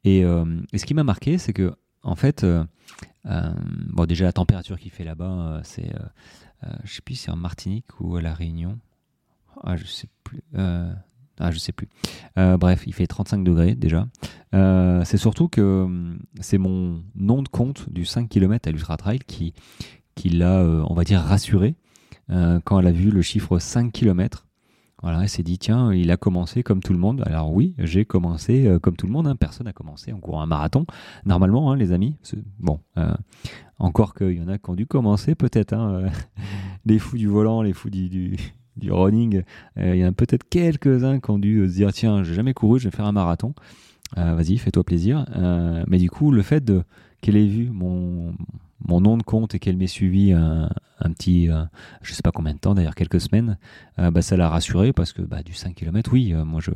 Et, 0.06 0.22
ce 0.22 0.86
qui 0.86 0.94
m'a 0.94 1.04
marqué, 1.04 1.38
c'est 1.38 1.52
que 1.52 1.74
en 2.04 2.16
fait, 2.16 2.46
bon 3.26 4.06
déjà 4.06 4.24
la 4.24 4.32
température 4.32 4.80
qu'il 4.80 4.92
fait 4.92 5.04
là-bas, 5.04 5.60
c'est, 5.64 5.92
je 6.86 6.94
sais 6.94 7.02
plus, 7.02 7.16
c'est 7.16 7.32
en 7.32 7.36
Martinique 7.36 8.00
ou 8.00 8.16
à 8.16 8.22
la 8.22 8.34
Réunion. 8.34 8.80
Ah, 9.64 9.76
je 9.76 9.86
sais 9.86 10.08
plus. 10.24 10.42
Ah, 11.40 11.52
je 11.52 11.60
sais 11.60 11.72
plus. 11.72 11.88
Euh, 12.38 12.58
bref, 12.58 12.84
il 12.88 12.94
fait 12.94 13.08
35 13.08 13.44
degrés 13.44 13.76
déjà. 13.76 14.08
Euh, 14.56 15.04
c'est 15.06 15.18
surtout 15.18 15.48
que 15.48 15.84
hum, 15.84 16.20
c'est 16.40 16.58
mon 16.58 17.04
nom 17.16 17.44
de 17.44 17.48
compte 17.48 17.90
du 17.92 18.06
5 18.06 18.28
km 18.28 18.68
à 18.68 18.72
l'Ultra 18.72 18.98
Trail 18.98 19.20
qui, 19.20 19.54
l'a, 20.30 20.62
euh, 20.62 20.84
on 20.88 20.94
va 20.94 21.04
dire, 21.04 21.22
rassuré 21.22 21.76
quand 22.66 22.78
elle 22.78 22.88
a 22.88 22.92
vu 22.92 23.10
le 23.10 23.22
chiffre 23.22 23.58
5 23.58 23.94
km. 23.94 24.48
Voilà, 25.02 25.22
elle 25.22 25.30
s'est 25.30 25.44
dit, 25.44 25.58
tiens, 25.58 25.94
il 25.94 26.12
a 26.12 26.18
commencé 26.18 26.62
comme 26.62 26.82
tout 26.82 26.92
le 26.92 27.00
monde. 27.00 27.24
Alors 27.26 27.54
oui, 27.54 27.74
j'ai 27.78 28.04
commencé 28.04 28.70
comme 28.82 28.98
tout 28.98 29.06
le 29.06 29.14
monde. 29.14 29.28
Hein. 29.28 29.38
Personne 29.38 29.66
n'a 29.66 29.72
commencé 29.72 30.12
en 30.12 30.20
courant 30.20 30.42
un 30.42 30.46
marathon. 30.46 30.86
Normalement, 31.26 31.72
hein, 31.72 31.78
les 31.78 31.94
amis. 31.94 32.18
Bon, 32.60 32.82
encore 33.80 34.14
qu'il 34.14 34.34
y 34.34 34.42
en 34.42 34.50
a 34.50 34.58
qui 34.58 34.70
ont 34.70 34.76
dû 34.76 34.88
commencer 34.88 35.36
peut-être. 35.36 35.72
Hein, 35.72 36.10
les 36.86 37.00
fous 37.00 37.18
du 37.18 37.28
volant, 37.28 37.62
les 37.62 37.72
fous 37.72 37.90
du 37.90 38.36
running, 38.90 39.44
euh, 39.78 39.96
il 39.96 40.00
y 40.00 40.06
en 40.06 40.10
a 40.10 40.12
peut-être 40.12 40.48
quelques-uns 40.50 41.20
qui 41.20 41.30
ont 41.30 41.40
dû 41.40 41.60
euh, 41.60 41.68
se 41.68 41.74
dire 41.74 41.94
tiens, 41.94 42.24
j'ai 42.24 42.34
jamais 42.34 42.54
couru, 42.54 42.80
je 42.80 42.90
vais 42.90 42.96
faire 42.96 43.06
un 43.06 43.12
marathon. 43.12 43.54
Euh, 44.18 44.36
vas-y, 44.36 44.58
fais-toi 44.58 44.84
plaisir. 44.84 45.26
mais 45.88 45.98
du 45.98 46.10
coup, 46.10 46.32
le 46.32 46.42
fait 46.42 46.64
de 46.64 46.84
qu'elle 47.22 47.36
ait 47.36 47.48
vu 47.48 47.70
mon, 47.70 48.34
nom 48.88 49.18
de 49.18 49.24
compte 49.24 49.56
et 49.56 49.60
qu'elle 49.60 49.76
m'ait 49.76 49.88
suivi 49.88 50.32
un, 50.32 50.70
petit, 51.14 51.50
je 52.02 52.14
sais 52.14 52.22
pas 52.22 52.32
combien 52.32 52.54
de 52.54 52.60
temps, 52.60 52.74
d'ailleurs 52.74 52.96
quelques 52.96 53.20
semaines, 53.20 53.58
bah, 53.98 54.22
ça 54.22 54.38
l'a 54.38 54.50
rassuré 54.50 54.94
parce 54.94 55.12
que 55.12 55.22
bah, 55.22 55.44
du 55.44 55.54
5 55.54 55.76
km, 55.76 56.12
oui, 56.14 56.34
moi 56.34 56.62
je, 56.62 56.72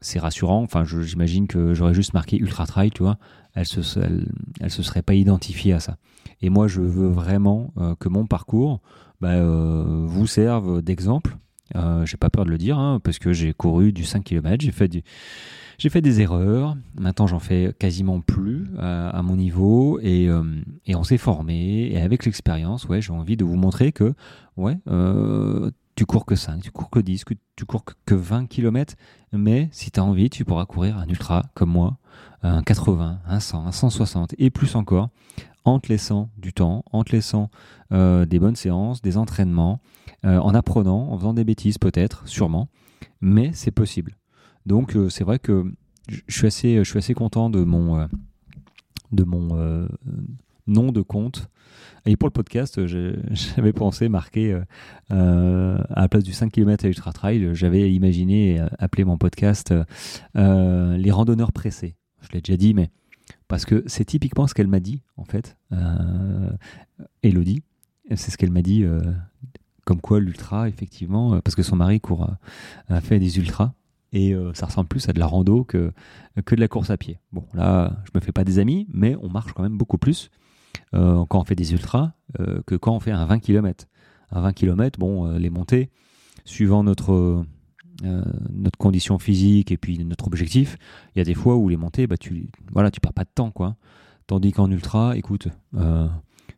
c'est 0.00 0.18
rassurant. 0.18 0.62
Enfin, 0.62 0.84
j'imagine 0.84 1.46
que 1.46 1.74
j'aurais 1.74 1.94
juste 1.94 2.14
marqué 2.14 2.38
ultra 2.38 2.66
trail, 2.66 2.90
tu 2.90 3.02
vois, 3.02 3.18
elle 3.54 3.66
se, 3.66 3.80
elle, 4.60 4.70
se 4.70 4.82
serait 4.82 5.02
pas 5.02 5.14
identifiée 5.14 5.72
à 5.72 5.80
ça. 5.80 5.96
Et 6.42 6.50
moi, 6.50 6.68
je 6.68 6.80
veux 6.80 7.08
vraiment 7.08 7.72
que 7.98 8.08
mon 8.08 8.26
parcours, 8.26 8.80
bah, 9.20 9.34
euh, 9.34 10.04
vous 10.06 10.26
servent 10.26 10.82
d'exemple. 10.82 11.36
Euh, 11.74 12.04
j'ai 12.06 12.16
pas 12.16 12.30
peur 12.30 12.44
de 12.44 12.50
le 12.50 12.58
dire, 12.58 12.78
hein, 12.78 13.00
parce 13.02 13.18
que 13.18 13.32
j'ai 13.32 13.52
couru 13.52 13.92
du 13.92 14.04
5 14.04 14.22
km, 14.22 14.62
j'ai 14.62 14.70
fait 15.90 16.00
des 16.00 16.20
erreurs, 16.20 16.76
maintenant 16.98 17.26
j'en 17.26 17.40
fais 17.40 17.74
quasiment 17.78 18.20
plus 18.20 18.68
euh, 18.78 19.10
à 19.10 19.22
mon 19.22 19.36
niveau. 19.36 19.98
Et, 20.00 20.28
et 20.86 20.94
on 20.94 21.02
s'est 21.02 21.18
formé. 21.18 21.90
Et 21.92 22.00
avec 22.00 22.24
l'expérience, 22.24 22.84
ouais, 22.86 23.00
j'ai 23.00 23.12
envie 23.12 23.36
de 23.36 23.44
vous 23.44 23.56
montrer 23.56 23.92
que 23.92 24.14
ouais, 24.56 24.78
tu 25.96 26.04
cours 26.04 26.26
que 26.26 26.36
5, 26.36 26.62
tu 26.62 26.70
cours 26.70 26.90
que 26.90 27.00
10, 27.00 27.24
que 27.24 27.34
tu 27.56 27.64
cours 27.64 27.84
que 27.84 28.14
20 28.14 28.46
km, 28.46 28.94
mais 29.32 29.68
si 29.72 29.90
tu 29.90 29.98
as 29.98 30.04
envie, 30.04 30.28
tu 30.28 30.44
pourras 30.44 30.66
courir 30.66 30.98
un 30.98 31.08
ultra 31.08 31.42
comme 31.54 31.70
moi, 31.70 31.96
un 32.42 32.62
80, 32.62 33.20
un 33.26 33.40
100, 33.40 33.66
un 33.66 33.72
160 33.72 34.34
et 34.38 34.50
plus 34.50 34.76
encore 34.76 35.08
en 35.66 35.80
te 35.80 35.88
laissant 35.88 36.30
du 36.38 36.52
temps, 36.52 36.84
en 36.92 37.02
te 37.02 37.12
laissant 37.12 37.50
euh, 37.92 38.24
des 38.24 38.38
bonnes 38.38 38.54
séances, 38.54 39.02
des 39.02 39.16
entraînements, 39.16 39.80
euh, 40.24 40.38
en 40.38 40.54
apprenant, 40.54 41.10
en 41.10 41.18
faisant 41.18 41.34
des 41.34 41.44
bêtises 41.44 41.76
peut-être, 41.76 42.26
sûrement, 42.26 42.68
mais 43.20 43.50
c'est 43.52 43.72
possible. 43.72 44.16
Donc 44.64 44.96
euh, 44.96 45.10
c'est 45.10 45.24
vrai 45.24 45.40
que 45.40 45.64
je 46.08 46.20
suis 46.28 46.46
assez, 46.46 46.76
je 46.76 46.88
suis 46.88 46.98
assez 46.98 47.14
content 47.14 47.50
de 47.50 47.64
mon, 47.64 48.08
de 49.10 49.24
mon 49.24 49.88
nom 50.68 50.92
de 50.92 51.02
compte. 51.02 51.50
Et 52.06 52.16
pour 52.16 52.28
le 52.28 52.32
podcast, 52.32 52.86
j'avais 52.86 53.72
pensé 53.72 54.08
marquer 54.08 54.60
à 55.10 55.14
la 55.96 56.08
place 56.08 56.22
du 56.22 56.32
5 56.32 56.52
km 56.52 56.86
Ultra 56.86 57.12
Trail, 57.12 57.50
j'avais 57.54 57.92
imaginé 57.92 58.64
appeler 58.78 59.04
mon 59.04 59.18
podcast 59.18 59.74
Les 60.36 61.10
randonneurs 61.10 61.50
pressés. 61.50 61.96
Je 62.20 62.28
l'ai 62.32 62.40
déjà 62.40 62.56
dit, 62.56 62.72
mais 62.72 62.90
parce 63.48 63.64
que 63.64 63.82
c'est 63.86 64.04
typiquement 64.04 64.46
ce 64.46 64.54
qu'elle 64.54 64.66
m'a 64.66 64.80
dit, 64.80 65.02
en 65.16 65.24
fait, 65.24 65.56
euh, 65.72 66.50
Elodie. 67.22 67.62
C'est 68.14 68.30
ce 68.30 68.38
qu'elle 68.38 68.50
m'a 68.50 68.62
dit, 68.62 68.84
euh, 68.84 69.00
comme 69.84 70.00
quoi 70.00 70.20
l'ultra, 70.20 70.68
effectivement, 70.68 71.34
euh, 71.34 71.40
parce 71.40 71.54
que 71.54 71.62
son 71.62 71.76
mari 71.76 72.00
court, 72.00 72.28
a 72.88 73.00
fait 73.00 73.18
des 73.18 73.38
ultras, 73.38 73.72
et 74.12 74.34
ça 74.54 74.66
ressemble 74.66 74.88
plus 74.88 75.08
à 75.08 75.12
de 75.12 75.18
la 75.18 75.26
rando 75.26 75.64
que, 75.64 75.92
que 76.46 76.54
de 76.54 76.60
la 76.60 76.68
course 76.68 76.90
à 76.90 76.96
pied. 76.96 77.18
Bon, 77.32 77.44
là, 77.52 77.98
je 78.04 78.10
me 78.14 78.20
fais 78.24 78.32
pas 78.32 78.44
des 78.44 78.58
amis, 78.58 78.86
mais 78.92 79.14
on 79.20 79.28
marche 79.28 79.52
quand 79.52 79.62
même 79.62 79.76
beaucoup 79.76 79.98
plus 79.98 80.30
quand 80.92 81.26
on 81.34 81.44
fait 81.44 81.56
des 81.56 81.72
ultras 81.72 82.12
que 82.66 82.76
quand 82.76 82.94
on 82.94 83.00
fait 83.00 83.10
un 83.10 83.26
20 83.26 83.40
km. 83.40 83.86
Un 84.30 84.40
20 84.40 84.52
km, 84.54 84.98
bon, 84.98 85.36
les 85.36 85.50
montées, 85.50 85.90
suivant 86.46 86.82
notre 86.82 87.44
euh, 88.04 88.22
notre 88.52 88.78
condition 88.78 89.18
physique 89.18 89.72
et 89.72 89.76
puis 89.76 89.98
notre 90.04 90.26
objectif, 90.26 90.76
il 91.14 91.18
y 91.18 91.22
a 91.22 91.24
des 91.24 91.34
fois 91.34 91.56
où 91.56 91.68
les 91.68 91.76
montées, 91.76 92.06
bah, 92.06 92.16
tu 92.16 92.48
voilà, 92.72 92.90
tu 92.90 93.00
perds 93.00 93.14
pas 93.14 93.24
de 93.24 93.30
temps. 93.34 93.50
quoi. 93.50 93.76
Tandis 94.26 94.52
qu'en 94.52 94.70
ultra, 94.70 95.16
écoute, 95.16 95.48
euh, 95.76 96.08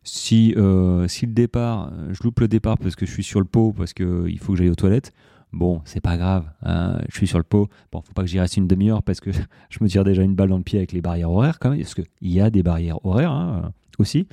si, 0.03 0.53
euh, 0.57 1.07
si 1.07 1.25
le 1.25 1.33
départ, 1.33 1.91
je 2.09 2.23
loupe 2.23 2.39
le 2.39 2.47
départ 2.47 2.77
parce 2.77 2.95
que 2.95 3.05
je 3.05 3.11
suis 3.11 3.23
sur 3.23 3.39
le 3.39 3.45
pot, 3.45 3.73
parce 3.77 3.93
qu'il 3.93 4.39
faut 4.39 4.53
que 4.53 4.57
j'aille 4.57 4.69
aux 4.69 4.75
toilettes, 4.75 5.13
bon, 5.53 5.81
c'est 5.85 6.01
pas 6.01 6.17
grave, 6.17 6.45
hein, 6.63 6.99
je 7.09 7.15
suis 7.15 7.27
sur 7.27 7.37
le 7.37 7.43
pot. 7.43 7.69
Bon, 7.91 8.01
faut 8.01 8.13
pas 8.13 8.23
que 8.23 8.27
j'y 8.27 8.39
reste 8.39 8.57
une 8.57 8.67
demi-heure 8.67 9.03
parce 9.03 9.19
que 9.19 9.29
je 9.69 9.77
me 9.81 9.87
tire 9.87 10.03
déjà 10.03 10.23
une 10.23 10.35
balle 10.35 10.49
dans 10.49 10.57
le 10.57 10.63
pied 10.63 10.79
avec 10.79 10.91
les 10.91 11.01
barrières 11.01 11.31
horaires 11.31 11.59
quand 11.59 11.69
même, 11.69 11.79
parce 11.79 11.93
qu'il 11.93 12.05
y 12.21 12.41
a 12.41 12.49
des 12.49 12.63
barrières 12.63 13.05
horaires 13.05 13.31
hein, 13.31 13.71
aussi. 13.97 14.27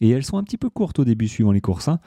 Et 0.00 0.10
elles 0.10 0.24
sont 0.24 0.38
un 0.38 0.44
petit 0.44 0.58
peu 0.58 0.70
courtes 0.70 0.98
au 0.98 1.04
début 1.04 1.28
suivant 1.28 1.52
les 1.52 1.60
courses. 1.60 1.88
Hein. 1.88 2.00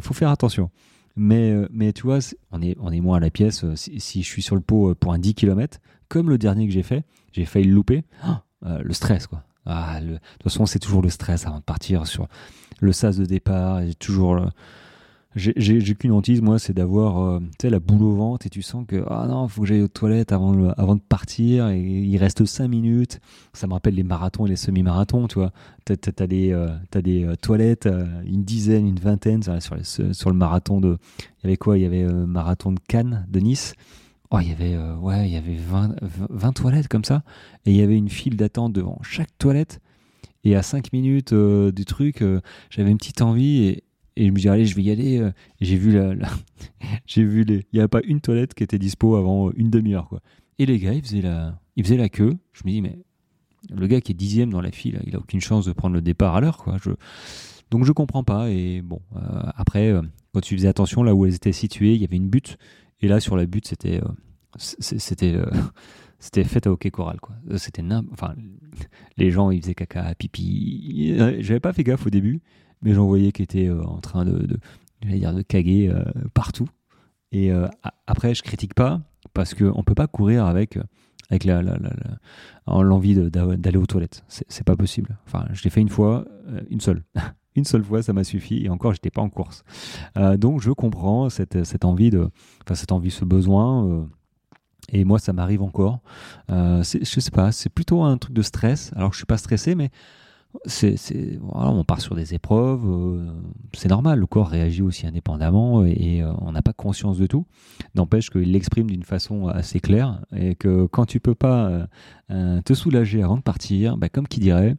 faut 0.00 0.14
faire 0.14 0.30
attention. 0.30 0.70
Mais, 1.16 1.50
euh, 1.50 1.66
mais 1.72 1.92
tu 1.92 2.02
vois, 2.02 2.18
on 2.52 2.60
est, 2.60 2.76
on 2.78 2.92
est 2.92 3.00
moins 3.00 3.16
à 3.16 3.20
la 3.20 3.30
pièce. 3.30 3.64
Euh, 3.64 3.74
si, 3.74 4.22
je 4.22 4.28
suis 4.28 4.42
sur 4.42 4.54
le 4.54 4.60
pot 4.60 4.90
euh, 4.90 4.94
pour 4.94 5.12
un 5.12 5.18
10 5.18 5.34
km, 5.34 5.78
comme 6.08 6.28
le 6.28 6.38
dernier 6.38 6.66
que 6.66 6.72
j'ai 6.72 6.82
fait, 6.82 7.04
j'ai 7.32 7.46
failli 7.46 7.66
le 7.66 7.74
louper. 7.74 8.04
Ah, 8.22 8.42
le 8.62 8.92
stress, 8.92 9.26
quoi. 9.26 9.42
Ah, 9.64 10.00
de 10.00 10.14
toute 10.14 10.42
façon, 10.44 10.66
c'est 10.66 10.78
toujours 10.78 11.02
le 11.02 11.10
stress 11.10 11.46
avant 11.46 11.58
de 11.58 11.64
partir 11.64 12.06
sur 12.06 12.28
le 12.80 12.92
sas 12.92 13.16
de 13.16 13.24
départ. 13.24 13.80
Toujours 13.98 14.40
j'ai 15.36 15.94
qu'une 15.94 16.12
hantise, 16.12 16.40
moi, 16.40 16.58
c'est 16.58 16.72
d'avoir 16.72 17.20
euh, 17.20 17.40
la 17.62 17.78
boule 17.78 18.02
au 18.02 18.12
ventre 18.12 18.46
et 18.46 18.48
tu 18.48 18.62
sens 18.62 18.86
que 18.88 19.04
ah 19.06 19.26
non, 19.28 19.46
faut 19.48 19.62
que 19.62 19.66
j'aille 19.68 19.82
aux 19.82 19.88
toilettes 19.88 20.32
avant, 20.32 20.70
avant 20.70 20.96
de 20.96 21.00
partir 21.00 21.68
et 21.68 21.78
il 21.78 22.16
reste 22.16 22.46
5 22.46 22.66
minutes. 22.68 23.20
Ça 23.52 23.66
me 23.66 23.74
rappelle 23.74 23.94
les 23.94 24.02
marathons 24.02 24.46
et 24.46 24.48
les 24.48 24.56
semi-marathons, 24.56 25.28
tu 25.28 25.38
vois. 25.38 25.52
T'as 25.84 25.94
as, 26.18 26.26
des, 26.26 26.52
euh, 26.52 26.68
des 27.02 27.24
euh, 27.24 27.36
toilettes, 27.36 27.86
une 28.24 28.44
dizaine, 28.44 28.86
une 28.86 28.98
vingtaine 28.98 29.42
sur, 29.42 29.76
sur, 30.14 30.30
le 30.30 30.36
marathon 30.36 30.80
de. 30.80 30.96
Il 31.18 31.44
y 31.44 31.46
avait 31.48 31.56
quoi? 31.58 31.76
Il 31.76 31.82
y 31.82 31.86
avait 31.86 32.04
marathon 32.04 32.72
de 32.72 32.80
Cannes, 32.88 33.26
de 33.28 33.40
Nice. 33.40 33.74
Oh, 34.30 34.38
il 34.40 34.48
y 34.48 34.52
avait, 34.52 34.76
ouais, 35.00 35.28
il 35.28 35.34
y 35.34 35.36
avait 35.36 35.54
20, 35.54 35.96
20 36.30 36.52
toilettes 36.52 36.88
comme 36.88 37.04
ça 37.04 37.22
et 37.64 37.70
il 37.70 37.76
y 37.76 37.82
avait 37.82 37.96
une 37.96 38.08
file 38.08 38.36
d'attente 38.36 38.72
devant 38.72 38.98
chaque 39.02 39.36
toilette. 39.38 39.80
Et 40.44 40.56
à 40.56 40.62
5 40.62 40.92
minutes 40.92 41.34
du 41.34 41.84
truc, 41.84 42.24
j'avais 42.70 42.90
une 42.90 42.98
petite 42.98 43.20
envie 43.20 43.64
et, 43.64 43.84
et 44.16 44.26
je 44.26 44.30
me 44.30 44.36
dis, 44.36 44.48
allez, 44.48 44.64
je 44.64 44.74
vais 44.74 44.82
y 44.82 44.90
aller. 44.90 45.18
Euh, 45.18 45.30
j'ai 45.60 45.76
vu 45.76 45.92
la, 45.92 46.14
j'ai 47.06 47.22
vu 47.22 47.44
les, 47.44 47.66
il 47.72 47.74
n'y 47.74 47.80
avait 47.80 47.88
pas 47.88 48.00
une 48.02 48.20
toilette 48.20 48.54
qui 48.54 48.64
était 48.64 48.78
dispo 48.78 49.16
avant 49.16 49.50
une 49.52 49.70
demi-heure, 49.70 50.08
quoi. 50.08 50.20
Et 50.58 50.64
les 50.64 50.78
gars, 50.78 50.94
ils 50.94 51.02
faisaient 51.02 51.20
la, 51.20 51.60
ils 51.76 51.84
faisaient 51.84 51.98
la 51.98 52.08
queue. 52.08 52.34
Je 52.52 52.62
me 52.64 52.70
dis, 52.70 52.80
mais 52.80 52.98
le 53.68 53.86
gars 53.86 54.00
qui 54.00 54.12
est 54.12 54.14
dixième 54.14 54.50
dans 54.50 54.62
la 54.62 54.70
file, 54.70 55.00
il 55.06 55.14
a 55.14 55.18
aucune 55.18 55.40
chance 55.40 55.66
de 55.66 55.72
prendre 55.72 55.94
le 55.94 56.00
départ 56.00 56.34
à 56.34 56.40
l'heure, 56.40 56.56
quoi. 56.56 56.78
Je, 56.82 56.90
donc 57.70 57.84
je 57.84 57.92
comprends 57.92 58.24
pas. 58.24 58.50
Et 58.50 58.80
bon, 58.80 59.00
euh, 59.16 59.20
après, 59.54 59.90
euh, 59.90 60.00
quand 60.32 60.40
tu 60.40 60.56
faisais 60.56 60.68
attention 60.68 61.02
là 61.02 61.14
où 61.14 61.26
elles 61.26 61.34
étaient 61.34 61.52
situées, 61.52 61.94
il 61.94 62.00
y 62.00 62.04
avait 62.04 62.16
une 62.16 62.30
butte. 62.30 62.56
Et 63.00 63.08
là, 63.08 63.20
sur 63.20 63.36
la 63.36 63.44
butte, 63.44 63.68
c'était, 63.68 64.00
c'était, 64.56 65.36
c'était 66.18 66.44
fait 66.44 66.66
à 66.66 66.70
hockey 66.70 66.90
choral, 66.90 67.20
quoi. 67.20 67.36
C'était 67.56 67.82
enfin, 68.10 68.34
les 69.18 69.30
gens, 69.30 69.50
ils 69.50 69.60
faisaient 69.60 69.74
caca, 69.74 70.14
pipi. 70.14 71.14
J'avais 71.40 71.60
pas 71.60 71.74
fait 71.74 71.84
gaffe 71.84 72.06
au 72.06 72.10
début 72.10 72.40
mais 72.86 72.94
j'en 72.94 73.06
voyais 73.06 73.32
qui 73.32 73.42
étaient 73.42 73.66
euh, 73.66 73.82
en 73.82 73.98
train 73.98 74.24
de, 74.24 74.46
de, 74.46 74.58
dire, 75.02 75.34
de 75.34 75.42
caguer 75.42 75.88
euh, 75.88 76.04
partout. 76.34 76.68
Et 77.32 77.50
euh, 77.50 77.66
après, 78.06 78.32
je 78.32 78.42
critique 78.44 78.74
pas 78.74 79.00
parce 79.34 79.54
qu'on 79.54 79.78
ne 79.78 79.82
peut 79.82 79.96
pas 79.96 80.06
courir 80.06 80.46
avec, 80.46 80.78
avec 81.28 81.48
l'envie 82.66 83.16
d'aller 83.16 83.76
aux 83.76 83.86
toilettes. 83.86 84.24
C'est 84.28 84.64
pas 84.64 84.76
possible. 84.76 85.18
Enfin, 85.26 85.46
je 85.52 85.64
l'ai 85.64 85.70
fait 85.70 85.80
une 85.80 85.88
fois, 85.88 86.24
une 86.70 86.80
seule. 86.80 87.02
une 87.56 87.64
seule 87.64 87.82
fois, 87.82 88.02
ça 88.02 88.12
m'a 88.12 88.22
suffi. 88.22 88.64
Et 88.64 88.68
encore, 88.68 88.92
j'étais 88.92 89.10
pas 89.10 89.20
en 89.20 89.28
course. 89.28 89.64
donc, 90.38 90.62
je 90.62 90.70
comprends 90.70 91.28
cette, 91.28 91.64
cette 91.64 91.84
envie 91.84 92.10
de, 92.10 92.30
cette 92.72 92.92
envie, 92.92 93.10
ce 93.10 93.24
besoin. 93.24 94.08
et 94.92 95.04
moi, 95.04 95.18
ça 95.18 95.32
m'arrive 95.32 95.62
encore. 95.62 95.98
je 96.48 96.84
sais 96.84 97.32
pas, 97.32 97.50
c'est 97.50 97.68
plutôt 97.68 98.04
un 98.04 98.16
truc 98.16 98.32
de 98.32 98.42
stress. 98.42 98.92
Alors 98.94 99.12
je 99.12 99.16
suis 99.16 99.26
pas 99.26 99.38
stressé, 99.38 99.74
mais 99.74 99.90
on 100.64 101.84
part 101.84 102.00
sur 102.00 102.14
des 102.14 102.34
épreuves, 102.34 102.82
euh, 102.86 103.30
c'est 103.74 103.88
normal, 103.88 104.18
le 104.18 104.26
corps 104.26 104.48
réagit 104.48 104.82
aussi 104.82 105.06
indépendamment 105.06 105.84
et, 105.84 106.22
euh, 106.22 106.32
on 106.40 106.52
n'a 106.52 106.62
pas 106.62 106.72
conscience 106.72 107.18
de 107.18 107.26
tout. 107.26 107.46
N'empêche 107.94 108.30
qu'il 108.30 108.52
l'exprime 108.52 108.90
d'une 108.90 109.02
façon 109.02 109.48
assez 109.48 109.80
claire 109.80 110.20
et 110.34 110.54
que 110.54 110.86
quand 110.86 111.06
tu 111.06 111.20
peux 111.20 111.34
pas 111.34 111.86
euh, 112.30 112.60
te 112.62 112.74
soulager 112.74 113.22
avant 113.22 113.36
de 113.36 113.42
partir, 113.42 113.96
bah, 113.96 114.08
comme 114.08 114.28
qui 114.28 114.40
dirait, 114.40 114.76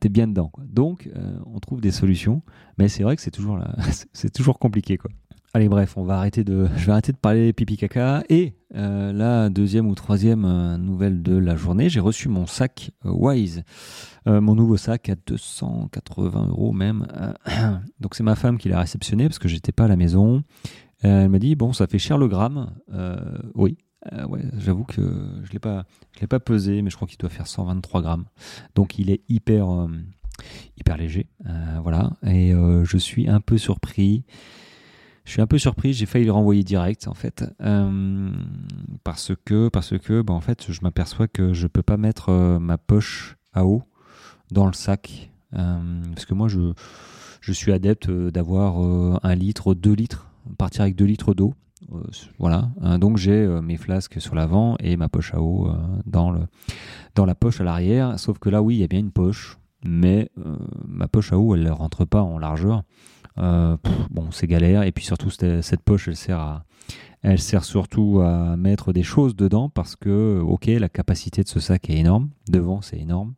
tu 0.00 0.06
es 0.06 0.10
bien 0.10 0.26
dedans. 0.26 0.52
Donc 0.64 1.08
on 1.46 1.58
trouve 1.58 1.80
des 1.80 1.90
solutions, 1.90 2.42
mais 2.78 2.88
c'est 2.88 3.02
vrai 3.02 3.16
que 3.16 3.22
c'est 3.22 3.30
toujours, 3.30 3.58
toujours 4.34 4.58
compliqué. 4.58 4.98
Quoi. 4.98 5.10
Allez, 5.52 5.68
bref, 5.68 5.96
on 5.96 6.04
va 6.04 6.16
arrêter 6.16 6.44
de, 6.44 6.68
je 6.76 6.86
vais 6.86 6.92
arrêter 6.92 7.10
de 7.10 7.16
parler 7.16 7.52
pipi 7.52 7.76
caca. 7.76 8.22
Et 8.28 8.54
euh, 8.76 9.12
la 9.12 9.48
deuxième 9.50 9.88
ou 9.88 9.96
troisième 9.96 10.44
euh, 10.44 10.76
nouvelle 10.76 11.22
de 11.22 11.36
la 11.36 11.56
journée, 11.56 11.88
j'ai 11.88 11.98
reçu 11.98 12.28
mon 12.28 12.46
sac 12.46 12.92
euh, 13.04 13.10
Wise, 13.10 13.64
mon 14.26 14.54
nouveau 14.54 14.76
sac 14.76 15.08
à 15.08 15.16
280 15.26 16.46
euros 16.50 16.72
même. 16.72 17.08
donc 18.00 18.14
c'est 18.14 18.22
ma 18.22 18.36
femme 18.36 18.58
qui 18.58 18.68
l'a 18.68 18.78
réceptionné 18.78 19.26
parce 19.26 19.40
que 19.40 19.48
j'étais 19.48 19.72
pas 19.72 19.86
à 19.86 19.88
la 19.88 19.96
maison. 19.96 20.44
elle 21.00 21.28
m'a 21.28 21.40
dit 21.40 21.56
bon, 21.56 21.72
ça 21.72 21.88
fait 21.88 21.98
cher 21.98 22.16
le 22.16 22.28
gramme. 22.28 22.70
oui, 23.56 23.76
ouais, 24.28 24.42
j'avoue 24.56 24.84
que 24.84 25.02
je 25.42 25.50
l'ai 25.50 25.58
pas, 25.58 25.84
je 26.14 26.20
l'ai 26.20 26.28
pas 26.28 26.38
pesé, 26.38 26.80
mais 26.82 26.90
je 26.90 26.96
crois 26.96 27.08
qu'il 27.08 27.18
doit 27.18 27.30
faire 27.30 27.48
123 27.48 28.02
grammes. 28.02 28.26
Donc 28.76 29.00
il 29.00 29.10
est 29.10 29.22
hyper, 29.28 29.66
hyper 30.78 30.96
léger. 30.96 31.26
voilà, 31.82 32.12
et 32.24 32.52
je 32.52 32.96
suis 32.98 33.28
un 33.28 33.40
peu 33.40 33.58
surpris. 33.58 34.22
Je 35.24 35.32
suis 35.32 35.42
un 35.42 35.46
peu 35.46 35.58
surpris, 35.58 35.92
j'ai 35.92 36.06
failli 36.06 36.24
le 36.24 36.32
renvoyer 36.32 36.64
direct 36.64 37.06
en 37.06 37.14
fait, 37.14 37.44
euh, 37.60 38.30
parce 39.04 39.32
que 39.44 39.68
parce 39.68 39.98
que 39.98 40.22
bah, 40.22 40.34
en 40.34 40.40
fait 40.40 40.72
je 40.72 40.80
m'aperçois 40.82 41.28
que 41.28 41.52
je 41.52 41.66
peux 41.66 41.82
pas 41.82 41.96
mettre 41.96 42.30
euh, 42.30 42.58
ma 42.58 42.78
poche 42.78 43.36
à 43.52 43.64
eau 43.64 43.82
dans 44.50 44.66
le 44.66 44.72
sac, 44.72 45.30
euh, 45.54 46.02
parce 46.14 46.24
que 46.24 46.34
moi 46.34 46.48
je 46.48 46.72
je 47.40 47.52
suis 47.52 47.72
adepte 47.72 48.10
d'avoir 48.10 48.76
un 49.24 49.34
litre, 49.34 49.74
deux 49.74 49.94
litres, 49.94 50.26
partir 50.58 50.82
avec 50.82 50.94
deux 50.94 51.06
litres 51.06 51.32
d'eau, 51.32 51.54
voilà. 52.38 52.70
donc 52.98 53.16
j'ai 53.16 53.46
mes 53.62 53.78
flasques 53.78 54.20
sur 54.20 54.34
l'avant 54.34 54.76
et 54.78 54.98
ma 54.98 55.08
poche 55.08 55.32
à 55.32 55.40
eau 55.40 55.70
dans 56.04 56.30
le 56.30 56.40
dans 57.14 57.24
la 57.24 57.34
poche 57.34 57.62
à 57.62 57.64
l'arrière, 57.64 58.18
sauf 58.18 58.38
que 58.38 58.50
là 58.50 58.60
oui 58.60 58.76
il 58.76 58.80
y 58.80 58.84
a 58.84 58.88
bien 58.88 58.98
une 58.98 59.10
poche, 59.10 59.56
mais 59.82 60.30
ma 60.86 61.08
poche 61.08 61.32
à 61.32 61.38
eau 61.38 61.54
elle 61.54 61.62
ne 61.62 61.70
rentre 61.70 62.04
pas 62.04 62.20
en 62.20 62.38
largeur. 62.38 62.82
Euh, 63.38 63.76
bon, 64.10 64.30
c'est 64.30 64.46
galère. 64.46 64.82
Et 64.82 64.92
puis 64.92 65.04
surtout, 65.04 65.30
cette, 65.30 65.82
poche, 65.82 66.08
elle 66.08 66.16
sert 66.16 66.38
à, 66.38 66.64
elle 67.22 67.38
sert 67.38 67.64
surtout 67.64 68.20
à 68.20 68.56
mettre 68.56 68.92
des 68.92 69.02
choses 69.02 69.36
dedans 69.36 69.68
parce 69.68 69.96
que, 69.96 70.40
ok, 70.40 70.66
la 70.66 70.88
capacité 70.88 71.42
de 71.42 71.48
ce 71.48 71.60
sac 71.60 71.90
est 71.90 71.98
énorme. 71.98 72.30
Devant, 72.48 72.80
c'est 72.80 72.98
énorme. 72.98 73.34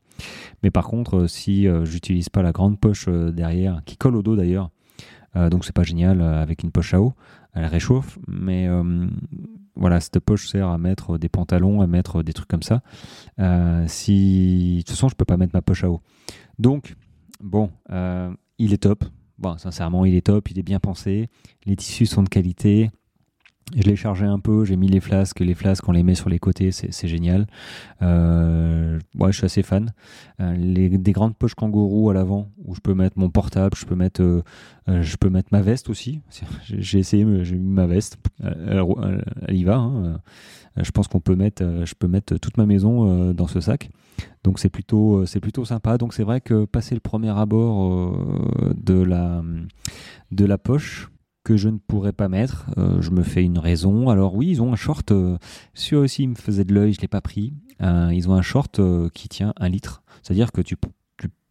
Mais 0.63 0.71
par 0.71 0.87
contre, 0.87 1.21
euh, 1.21 1.27
si 1.27 1.67
euh, 1.67 1.85
j'utilise 1.85 2.29
pas 2.29 2.43
la 2.43 2.53
grande 2.53 2.79
poche 2.79 3.09
derrière, 3.09 3.83
qui 3.85 3.97
colle 3.97 4.17
au 4.17 4.23
dos 4.23 4.37
d'ailleurs, 4.37 4.71
donc 5.35 5.65
c'est 5.65 5.73
pas 5.73 5.83
génial 5.83 6.21
avec 6.21 6.63
une 6.63 6.71
poche 6.71 6.93
à 6.93 7.01
eau, 7.01 7.15
elle 7.55 7.65
réchauffe. 7.65 8.19
Mais 8.29 8.69
voilà, 9.75 9.99
cette 9.99 10.21
poche 10.21 10.47
sert 10.47 10.69
à 10.69 10.77
mettre 10.77 11.17
des 11.17 11.31
pantalons, 11.31 11.81
à 11.81 11.87
mettre 11.87 12.23
des 12.23 12.35
trucs 12.35 12.49
comme 12.49 12.63
ça. 12.63 12.83
si 13.87 14.75
de 14.77 14.83
toute 14.83 14.91
façon, 14.91 15.09
je 15.09 15.15
peux 15.15 15.25
pas 15.25 15.39
mettre 15.39 15.55
ma 15.55 15.63
poche 15.63 15.85
à 15.85 15.91
eau. 15.91 16.03
Donc, 16.59 16.97
bon, 17.41 17.71
il 18.59 18.75
est 18.75 18.83
top. 18.83 19.07
Bon, 19.43 19.59
sincèrement, 19.59 20.05
il 20.05 20.15
est 20.15 20.27
top, 20.27 20.51
il 20.53 20.59
est 20.61 20.63
bien 20.63 20.79
pensé. 20.79 21.29
Les 21.67 21.75
tissus 21.75 22.07
sont 22.07 22.23
de 22.23 22.29
qualité. 22.29 22.91
Je 23.75 23.83
l'ai 23.85 23.97
chargé 23.97 24.27
un 24.27 24.39
peu, 24.39 24.65
j'ai 24.65 24.77
mis 24.77 24.89
les 24.89 25.01
flasques, 25.01 25.41
les 25.41 25.55
flasques 25.55 25.89
on 25.89 25.93
les 25.93 26.03
met 26.03 26.15
sur 26.15 26.29
les 26.29 26.39
côtés, 26.39 26.73
c'est 26.73 27.09
génial. 27.09 27.47
Euh, 28.03 28.99
je 29.27 29.31
suis 29.31 29.47
assez 29.47 29.63
fan. 29.63 29.93
Euh, 30.41 30.55
les, 30.55 30.91
des 30.91 31.13
grandes 31.13 31.37
poches 31.37 31.55
kangourou 31.55 32.11
à 32.11 32.15
l'avant 32.15 32.51
où 32.65 32.75
je 32.75 32.81
peux 32.81 32.93
mettre 32.93 33.19
mon 33.19 33.31
portable, 33.31 33.75
je 33.77 33.87
peux 33.87 33.95
mettre, 33.95 34.21
euh, 34.21 34.43
je 34.87 35.17
peux 35.17 35.31
mettre 35.31 35.49
ma 35.53 35.63
veste 35.63 35.89
aussi. 35.89 36.21
J'ai 36.67 36.99
essayé, 36.99 37.25
j'ai 37.45 37.57
mis 37.57 37.73
ma 37.73 37.87
veste, 37.87 38.19
elle, 38.43 38.85
y 39.49 39.65
va. 39.65 39.77
Hein. 39.77 40.21
Je 40.77 40.91
pense 40.91 41.09
qu'on 41.09 41.21
peut 41.21 41.37
mettre, 41.37 41.65
je 41.85 41.95
peux 41.95 42.09
mettre 42.09 42.37
toute 42.37 42.59
ma 42.59 42.67
maison 42.67 43.33
dans 43.33 43.47
ce 43.47 43.61
sac. 43.61 43.91
Donc 44.45 44.59
c'est 44.59 44.69
plutôt, 44.69 45.25
c'est 45.25 45.41
plutôt 45.41 45.65
sympa. 45.65 45.97
Donc 45.97 46.13
c'est 46.15 46.25
vrai 46.25 46.41
que 46.41 46.65
passer 46.67 46.95
le 46.95 47.01
premier 47.01 47.31
abord 47.31 48.17
de 48.75 49.03
la, 49.03 49.43
de 50.31 50.45
la 50.45 50.59
poche, 50.59 51.11
que 51.45 51.57
je 51.57 51.69
ne 51.69 51.79
pourrais 51.79 52.13
pas 52.13 52.29
mettre. 52.29 52.67
Euh, 52.79 53.01
je 53.01 53.11
me 53.11 53.23
fais 53.23 53.43
une 53.43 53.59
raison. 53.59 54.09
Alors 54.09 54.35
oui, 54.35 54.49
ils 54.49 54.63
ont 54.63 54.73
un 54.73 54.77
short. 54.77 55.11
Euh, 55.13 55.39
celui 55.75 55.97
aussi 55.97 56.27
me 56.27 56.35
faisait 56.35 56.65
de 56.65 56.75
l'œil, 56.75 56.93
je 56.93 57.01
l'ai 57.01 57.09
pas 57.09 57.21
pris. 57.21 57.55
Euh, 57.81 58.11
ils 58.13 58.29
ont 58.29 58.35
un 58.35 58.43
short 58.43 58.81
qui 59.13 59.29
tient 59.29 59.53
un 59.57 59.69
litre. 59.69 60.03
C'est-à-dire 60.23 60.53
que 60.53 60.61
tu, 60.61 60.77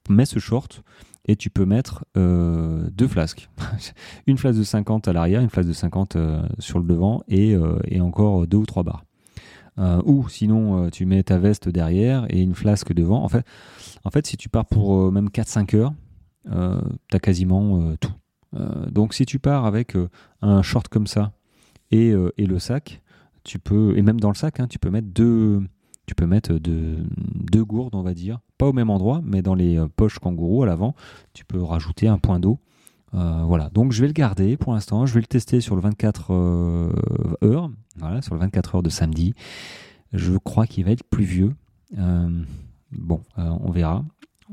mets 0.09 0.25
ce 0.25 0.39
short 0.39 0.83
et 1.25 1.35
tu 1.35 1.49
peux 1.49 1.65
mettre 1.65 2.05
deux 2.15 3.07
flasques. 3.07 3.49
une 4.27 4.37
flasque 4.37 4.59
de 4.59 4.63
50 4.63 5.07
à 5.07 5.13
l'arrière, 5.13 5.41
une 5.41 5.49
flasque 5.49 5.69
de 5.69 5.73
50 5.73 6.17
sur 6.59 6.79
le 6.79 6.85
devant 6.85 7.23
et, 7.27 7.55
et, 7.85 8.01
encore 8.01 8.47
deux 8.47 8.57
ou 8.57 8.65
trois 8.65 8.83
barres. 8.83 9.05
ou 10.05 10.27
sinon, 10.27 10.89
tu 10.89 11.05
mets 11.05 11.23
ta 11.23 11.37
veste 11.37 11.69
derrière 11.69 12.25
et 12.29 12.41
une 12.41 12.55
flasque 12.55 12.93
devant. 12.93 13.23
En 13.23 13.29
fait, 13.29 13.45
en 14.03 14.09
fait 14.09 14.25
si 14.25 14.37
tu 14.37 14.49
pars 14.49 14.65
pour 14.65 15.11
même 15.11 15.27
4-5 15.27 15.75
heures, 15.75 15.93
tu 16.45 17.15
as 17.15 17.19
quasiment 17.19 17.95
tout. 17.97 18.13
Euh, 18.55 18.89
donc 18.89 19.13
si 19.13 19.25
tu 19.25 19.39
pars 19.39 19.65
avec 19.65 19.95
euh, 19.95 20.09
un 20.41 20.61
short 20.61 20.87
comme 20.89 21.07
ça 21.07 21.31
et, 21.91 22.11
euh, 22.11 22.31
et, 22.37 22.45
le 22.45 22.59
sac, 22.59 23.01
tu 23.43 23.59
peux 23.59 23.97
et 23.97 24.01
même 24.01 24.19
dans 24.19 24.29
le 24.29 24.35
sac, 24.35 24.59
hein, 24.59 24.67
tu 24.67 24.79
peux 24.79 24.89
mettre 24.89 25.07
deux, 25.07 25.61
tu 26.05 26.15
peux 26.15 26.25
mettre 26.25 26.53
deux, 26.53 26.97
deux, 27.17 27.63
gourdes, 27.63 27.95
on 27.95 28.01
va 28.01 28.13
dire, 28.13 28.39
pas 28.57 28.67
au 28.67 28.73
même 28.73 28.89
endroit, 28.89 29.21
mais 29.23 29.41
dans 29.41 29.55
les 29.55 29.81
poches 29.95 30.19
kangourou 30.19 30.63
à 30.63 30.65
l'avant, 30.65 30.95
tu 31.33 31.45
peux 31.45 31.61
rajouter 31.61 32.07
un 32.07 32.17
point 32.17 32.39
d'eau. 32.39 32.59
voilà, 33.13 33.69
donc 33.69 33.91
je 33.91 34.01
vais 34.01 34.07
le 34.07 34.13
garder 34.13 34.57
pour 34.57 34.73
l'instant, 34.73 35.05
je 35.05 35.13
vais 35.13 35.21
le 35.21 35.27
tester 35.27 35.61
sur 35.61 35.75
le 35.75 35.81
24 35.81 36.31
heures, 37.41 37.71
voilà, 37.97 38.21
sur 38.21 38.33
le 38.33 38.39
24 38.41 38.75
heures 38.75 38.83
de 38.83 38.89
samedi. 38.89 39.33
Je 40.13 40.37
crois 40.37 40.67
qu'il 40.67 40.85
va 40.85 40.91
être 40.91 41.03
pluvieux. 41.03 41.55
bon, 42.91 43.21
on 43.37 43.71
verra. 43.71 44.03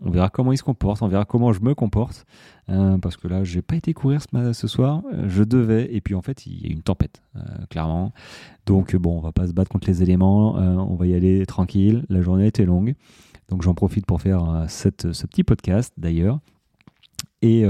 On 0.05 0.11
verra 0.11 0.31
comment 0.31 0.53
il 0.53 0.59
se 0.59 0.63
comporte, 0.63 1.03
on 1.03 1.09
verra 1.09 1.25
comment 1.25 1.53
je 1.53 1.61
me 1.61 1.75
comporte. 1.75 2.25
Euh, 2.71 2.99
parce 2.99 3.17
que 3.17 3.29
là, 3.29 3.45
j'ai 3.45 3.63
pas 3.63 3.77
été 3.77 3.95
courir 3.95 4.21
ce, 4.53 4.67
soir. 4.69 5.03
Je 5.27 5.43
devais, 5.43 5.93
et 5.95 6.01
puis 6.01 6.15
en 6.15 6.23
fait, 6.23 6.47
il 6.47 6.67
y 6.67 6.69
a 6.69 6.73
une 6.73 6.83
tempête, 6.83 7.23
euh, 7.37 7.41
clairement. 7.71 8.13
Donc 8.67 8.95
bon, 8.95 9.17
on 9.17 9.21
va 9.21 9.33
pas 9.33 9.47
se 9.47 9.53
battre 9.53 9.71
contre 9.71 9.89
les 9.89 10.03
éléments. 10.03 10.59
Euh, 10.59 10.75
on 10.75 10.95
va 10.95 11.07
y 11.07 11.15
aller 11.15 11.45
tranquille. 11.47 12.05
La 12.09 12.23
journée 12.23 12.47
était 12.47 12.67
longue, 12.67 12.95
donc 13.49 13.63
j'en 13.63 13.75
profite 13.75 14.07
pour 14.07 14.21
faire 14.21 14.67
ce 14.69 14.89
petit 14.89 15.45
podcast 15.45 15.93
d'ailleurs. 15.97 16.41
Et, 17.41 17.61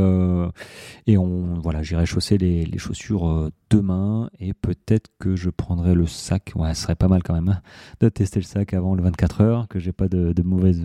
et 1.07 1.19
on, 1.19 1.55
voilà, 1.62 1.83
j'irai 1.83 2.07
chausser 2.07 2.38
les, 2.38 2.64
les 2.64 2.79
chaussures 2.79 3.51
demain 3.69 4.31
et 4.41 4.55
peut-être 4.55 5.11
que 5.19 5.37
je 5.37 5.51
prendrai 5.51 5.95
le 5.95 6.07
sac. 6.07 6.53
Ouais, 6.57 6.73
ce 6.73 6.85
serait 6.85 6.95
pas 6.95 7.09
mal 7.09 7.23
quand 7.23 7.35
même 7.35 7.51
hein, 7.51 7.61
de 8.01 8.09
tester 8.09 8.41
le 8.41 8.47
sac 8.47 8.73
avant 8.73 8.95
le 8.95 9.03
24 9.03 9.41
heures, 9.43 9.69
que 9.69 9.79
j'ai 9.79 9.93
pas 9.93 10.09
de, 10.09 10.33
de 10.33 10.43
mauvaises 10.43 10.83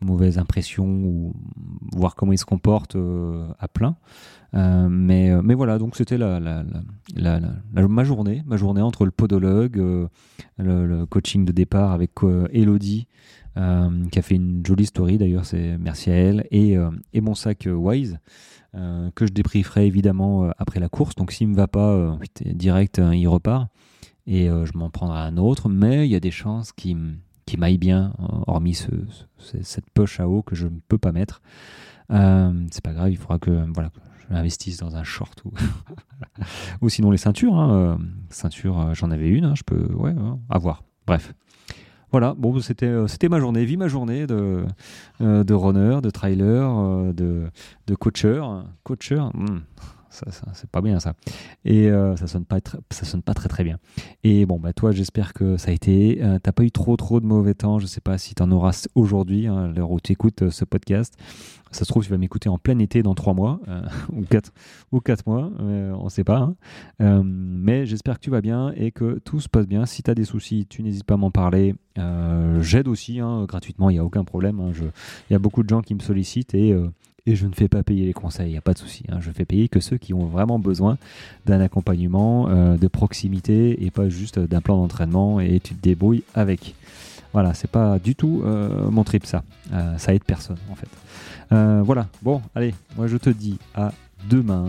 mauvaise 0.00 0.38
impression 0.38 0.86
ou 0.86 1.34
voir 1.94 2.14
comment 2.14 2.32
il 2.32 2.38
se 2.38 2.44
comporte 2.44 2.96
euh, 2.96 3.48
à 3.58 3.68
plein. 3.68 3.96
Euh, 4.54 4.88
mais, 4.88 5.30
euh, 5.30 5.42
mais 5.42 5.54
voilà, 5.54 5.78
donc 5.78 5.96
c'était 5.96 6.16
la, 6.16 6.40
la, 6.40 6.64
la, 7.14 7.88
ma 7.88 8.04
journée, 8.04 8.42
ma 8.46 8.56
journée 8.56 8.80
entre 8.80 9.04
le 9.04 9.10
podologue, 9.10 9.76
le, 10.58 11.04
coaching 11.06 11.44
de 11.44 11.52
départ 11.52 11.92
avec 11.92 12.12
Elodie, 12.52 13.06
qui 13.56 14.18
a 14.18 14.22
fait 14.22 14.36
une 14.36 14.64
jolie 14.64 14.86
story 14.86 15.18
d'ailleurs, 15.18 15.44
c'est 15.44 15.76
merci 15.78 16.10
à 16.10 16.14
elle, 16.14 16.46
et, 16.50 16.76
et 17.12 17.20
mon 17.20 17.34
sac 17.34 17.68
Wise. 17.70 18.18
que 18.72 19.26
je 19.26 19.32
débrieferai 19.32 19.86
évidemment 19.86 20.50
après 20.58 20.80
la 20.80 20.88
course. 20.88 21.14
Donc 21.16 21.32
s'il 21.32 21.48
ne 21.48 21.52
me 21.52 21.56
va 21.56 21.66
pas, 21.66 22.18
direct, 22.46 23.00
il 23.12 23.26
repart. 23.26 23.68
Et 24.26 24.46
je 24.46 24.76
m'en 24.76 24.90
prendrai 24.90 25.18
un 25.18 25.36
autre. 25.38 25.68
Mais 25.68 26.06
il 26.06 26.10
y 26.10 26.16
a 26.16 26.20
des 26.20 26.30
chances 26.30 26.72
qu'il 26.72 27.18
qui 27.48 27.56
m'aille 27.56 27.78
bien, 27.78 28.12
hormis 28.46 28.74
ce, 28.74 28.90
cette 29.62 29.88
poche 29.88 30.20
à 30.20 30.28
eau 30.28 30.42
que 30.42 30.54
je 30.54 30.66
ne 30.66 30.80
peux 30.86 30.98
pas 30.98 31.12
mettre. 31.12 31.40
Euh, 32.12 32.52
c'est 32.70 32.84
pas 32.84 32.92
grave, 32.92 33.10
il 33.10 33.16
faudra 33.16 33.38
que 33.38 33.64
voilà 33.74 33.90
je 34.18 34.34
m'investisse 34.34 34.76
dans 34.76 34.96
un 34.96 35.02
short 35.04 35.42
ou, 36.82 36.88
sinon 36.90 37.10
les 37.10 37.16
ceintures. 37.16 37.54
Hein, 37.54 37.72
euh, 37.72 37.96
ceintures, 38.28 38.78
euh, 38.78 38.94
j'en 38.94 39.10
avais 39.10 39.30
une, 39.30 39.46
hein, 39.46 39.54
je 39.56 39.62
peux, 39.62 39.90
ouais, 39.94 40.14
avoir. 40.50 40.82
Bref. 41.06 41.32
Voilà, 42.10 42.34
bon, 42.36 42.58
c'était 42.60 42.94
c'était 43.06 43.30
ma 43.30 43.40
journée, 43.40 43.64
vie 43.64 43.78
ma 43.78 43.88
journée 43.88 44.26
de 44.26 44.66
runner, 45.20 46.00
de 46.02 46.10
trailer, 46.10 47.14
de 47.14 47.94
coacher, 47.98 48.42
coacher. 48.82 49.24
Hmm. 49.32 49.60
C'est 50.10 50.70
pas 50.70 50.80
bien 50.80 51.00
ça. 51.00 51.14
Et 51.64 51.90
euh, 51.90 52.16
ça 52.16 52.26
sonne 52.26 52.44
pas 52.44 52.58
ça 52.90 53.04
sonne 53.04 53.22
pas 53.22 53.34
très 53.34 53.48
très 53.48 53.64
bien. 53.64 53.78
Et 54.24 54.46
bon 54.46 54.58
bah 54.58 54.72
toi 54.72 54.92
j'espère 54.92 55.32
que 55.32 55.56
ça 55.56 55.70
a 55.70 55.74
été. 55.74 56.22
Euh, 56.22 56.38
t'as 56.42 56.52
pas 56.52 56.64
eu 56.64 56.70
trop 56.70 56.96
trop 56.96 57.20
de 57.20 57.26
mauvais 57.26 57.54
temps. 57.54 57.78
Je 57.78 57.86
sais 57.86 58.00
pas 58.00 58.18
si 58.18 58.34
t'en 58.34 58.50
auras 58.50 58.86
aujourd'hui 58.94 59.46
hein, 59.46 59.68
l'heure 59.68 59.90
où 59.90 60.00
tu 60.00 60.12
écoutes 60.12 60.42
euh, 60.42 60.50
ce 60.50 60.64
podcast. 60.64 61.14
Ça 61.70 61.84
se 61.84 61.90
trouve 61.90 62.02
tu 62.02 62.10
vas 62.10 62.16
m'écouter 62.16 62.48
en 62.48 62.56
plein 62.56 62.78
été 62.78 63.02
dans 63.02 63.14
trois 63.14 63.34
mois 63.34 63.60
ou 64.14 64.22
quatre 64.22 64.52
ou 64.90 65.00
quatre 65.00 65.26
mois. 65.26 65.50
on 65.60 66.08
sait 66.08 66.24
pas. 66.24 66.54
Hein. 66.98 67.22
mais 67.24 67.84
j'espère 67.84 68.18
que 68.18 68.24
tu 68.24 68.30
vas 68.30 68.40
bien 68.40 68.72
et 68.74 68.90
que 68.90 69.18
tout 69.22 69.40
se 69.40 69.50
passe 69.50 69.66
bien. 69.66 69.84
Si 69.84 70.02
tu 70.02 70.10
as 70.10 70.14
des 70.14 70.24
soucis, 70.24 70.64
tu 70.66 70.82
n'hésites 70.82 71.04
pas 71.04 71.14
à 71.14 71.16
m'en 71.18 71.30
parler. 71.30 71.74
J'aide 72.60 72.88
aussi 72.88 73.20
hein, 73.20 73.44
gratuitement. 73.46 73.90
Il 73.90 73.96
y 73.96 73.98
a 73.98 74.04
aucun 74.04 74.24
problème. 74.24 74.72
Il 75.28 75.32
y 75.32 75.36
a 75.36 75.38
beaucoup 75.38 75.62
de 75.62 75.68
gens 75.68 75.82
qui 75.82 75.94
me 75.94 76.00
sollicitent 76.00 76.54
et 76.54 76.74
et 77.28 77.36
je 77.36 77.46
ne 77.46 77.52
fais 77.52 77.68
pas 77.68 77.82
payer 77.82 78.06
les 78.06 78.14
conseils, 78.14 78.48
il 78.48 78.52
n'y 78.52 78.58
a 78.58 78.62
pas 78.62 78.72
de 78.72 78.78
souci. 78.78 79.04
Hein. 79.10 79.18
Je 79.20 79.30
fais 79.30 79.44
payer 79.44 79.68
que 79.68 79.80
ceux 79.80 79.98
qui 79.98 80.14
ont 80.14 80.24
vraiment 80.24 80.58
besoin 80.58 80.96
d'un 81.44 81.60
accompagnement 81.60 82.48
euh, 82.48 82.78
de 82.78 82.88
proximité 82.88 83.84
et 83.84 83.90
pas 83.90 84.08
juste 84.08 84.38
d'un 84.38 84.62
plan 84.62 84.78
d'entraînement 84.78 85.38
et 85.38 85.60
tu 85.60 85.74
te 85.74 85.82
débrouilles 85.82 86.24
avec. 86.34 86.74
Voilà, 87.34 87.52
c'est 87.52 87.70
pas 87.70 87.98
du 87.98 88.14
tout 88.14 88.42
euh, 88.46 88.90
mon 88.90 89.04
trip 89.04 89.26
ça. 89.26 89.42
Euh, 89.74 89.98
ça 89.98 90.14
aide 90.14 90.24
personne 90.24 90.56
en 90.70 90.74
fait. 90.74 90.88
voilà, 91.84 92.08
bon, 92.22 92.40
allez, 92.54 92.74
moi 92.96 93.06
je 93.08 93.18
te 93.18 93.28
dis 93.28 93.58
à 93.74 93.92
demain. 94.30 94.64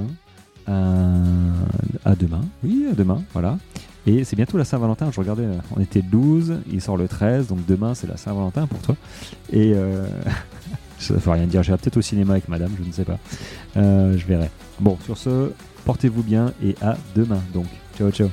à 0.68 2.16
demain, 2.16 2.42
oui, 2.64 2.88
à 2.92 2.94
demain, 2.94 3.24
voilà. 3.32 3.58
Et 4.06 4.26
c'est 4.26 4.36
bientôt 4.36 4.58
la 4.58 4.66
Saint-Valentin, 4.66 5.12
je 5.12 5.20
regardais, 5.20 5.46
on 5.76 5.82
était 5.82 6.02
le 6.02 6.10
12, 6.10 6.60
il 6.72 6.82
sort 6.82 6.98
le 6.98 7.08
13, 7.08 7.48
donc 7.48 7.66
demain 7.66 7.94
c'est 7.94 8.08
la 8.08 8.18
Saint-Valentin 8.18 8.68
pour 8.68 8.80
toi. 8.80 8.96
Et 9.54 9.74
Ça 11.00 11.14
ne 11.14 11.20
veut 11.20 11.32
rien 11.32 11.48
dire. 11.48 11.64
J'irai 11.64 11.78
peut-être 11.78 11.98
au 11.98 12.02
cinéma 12.02 12.34
avec 12.34 12.48
madame, 12.48 12.72
je 12.82 12.88
ne 12.88 12.92
sais 12.92 13.06
pas. 13.06 13.18
Euh, 13.78 14.18
je 14.18 14.26
verrai. 14.26 14.50
Bon, 14.80 14.98
sur 15.06 15.18
ce, 15.18 15.52
portez-vous 15.86 16.24
bien 16.24 16.54
et 16.64 16.76
à 16.82 16.98
demain. 17.16 17.42
Donc, 17.54 17.66
ciao, 17.98 18.12
ciao. 18.12 18.30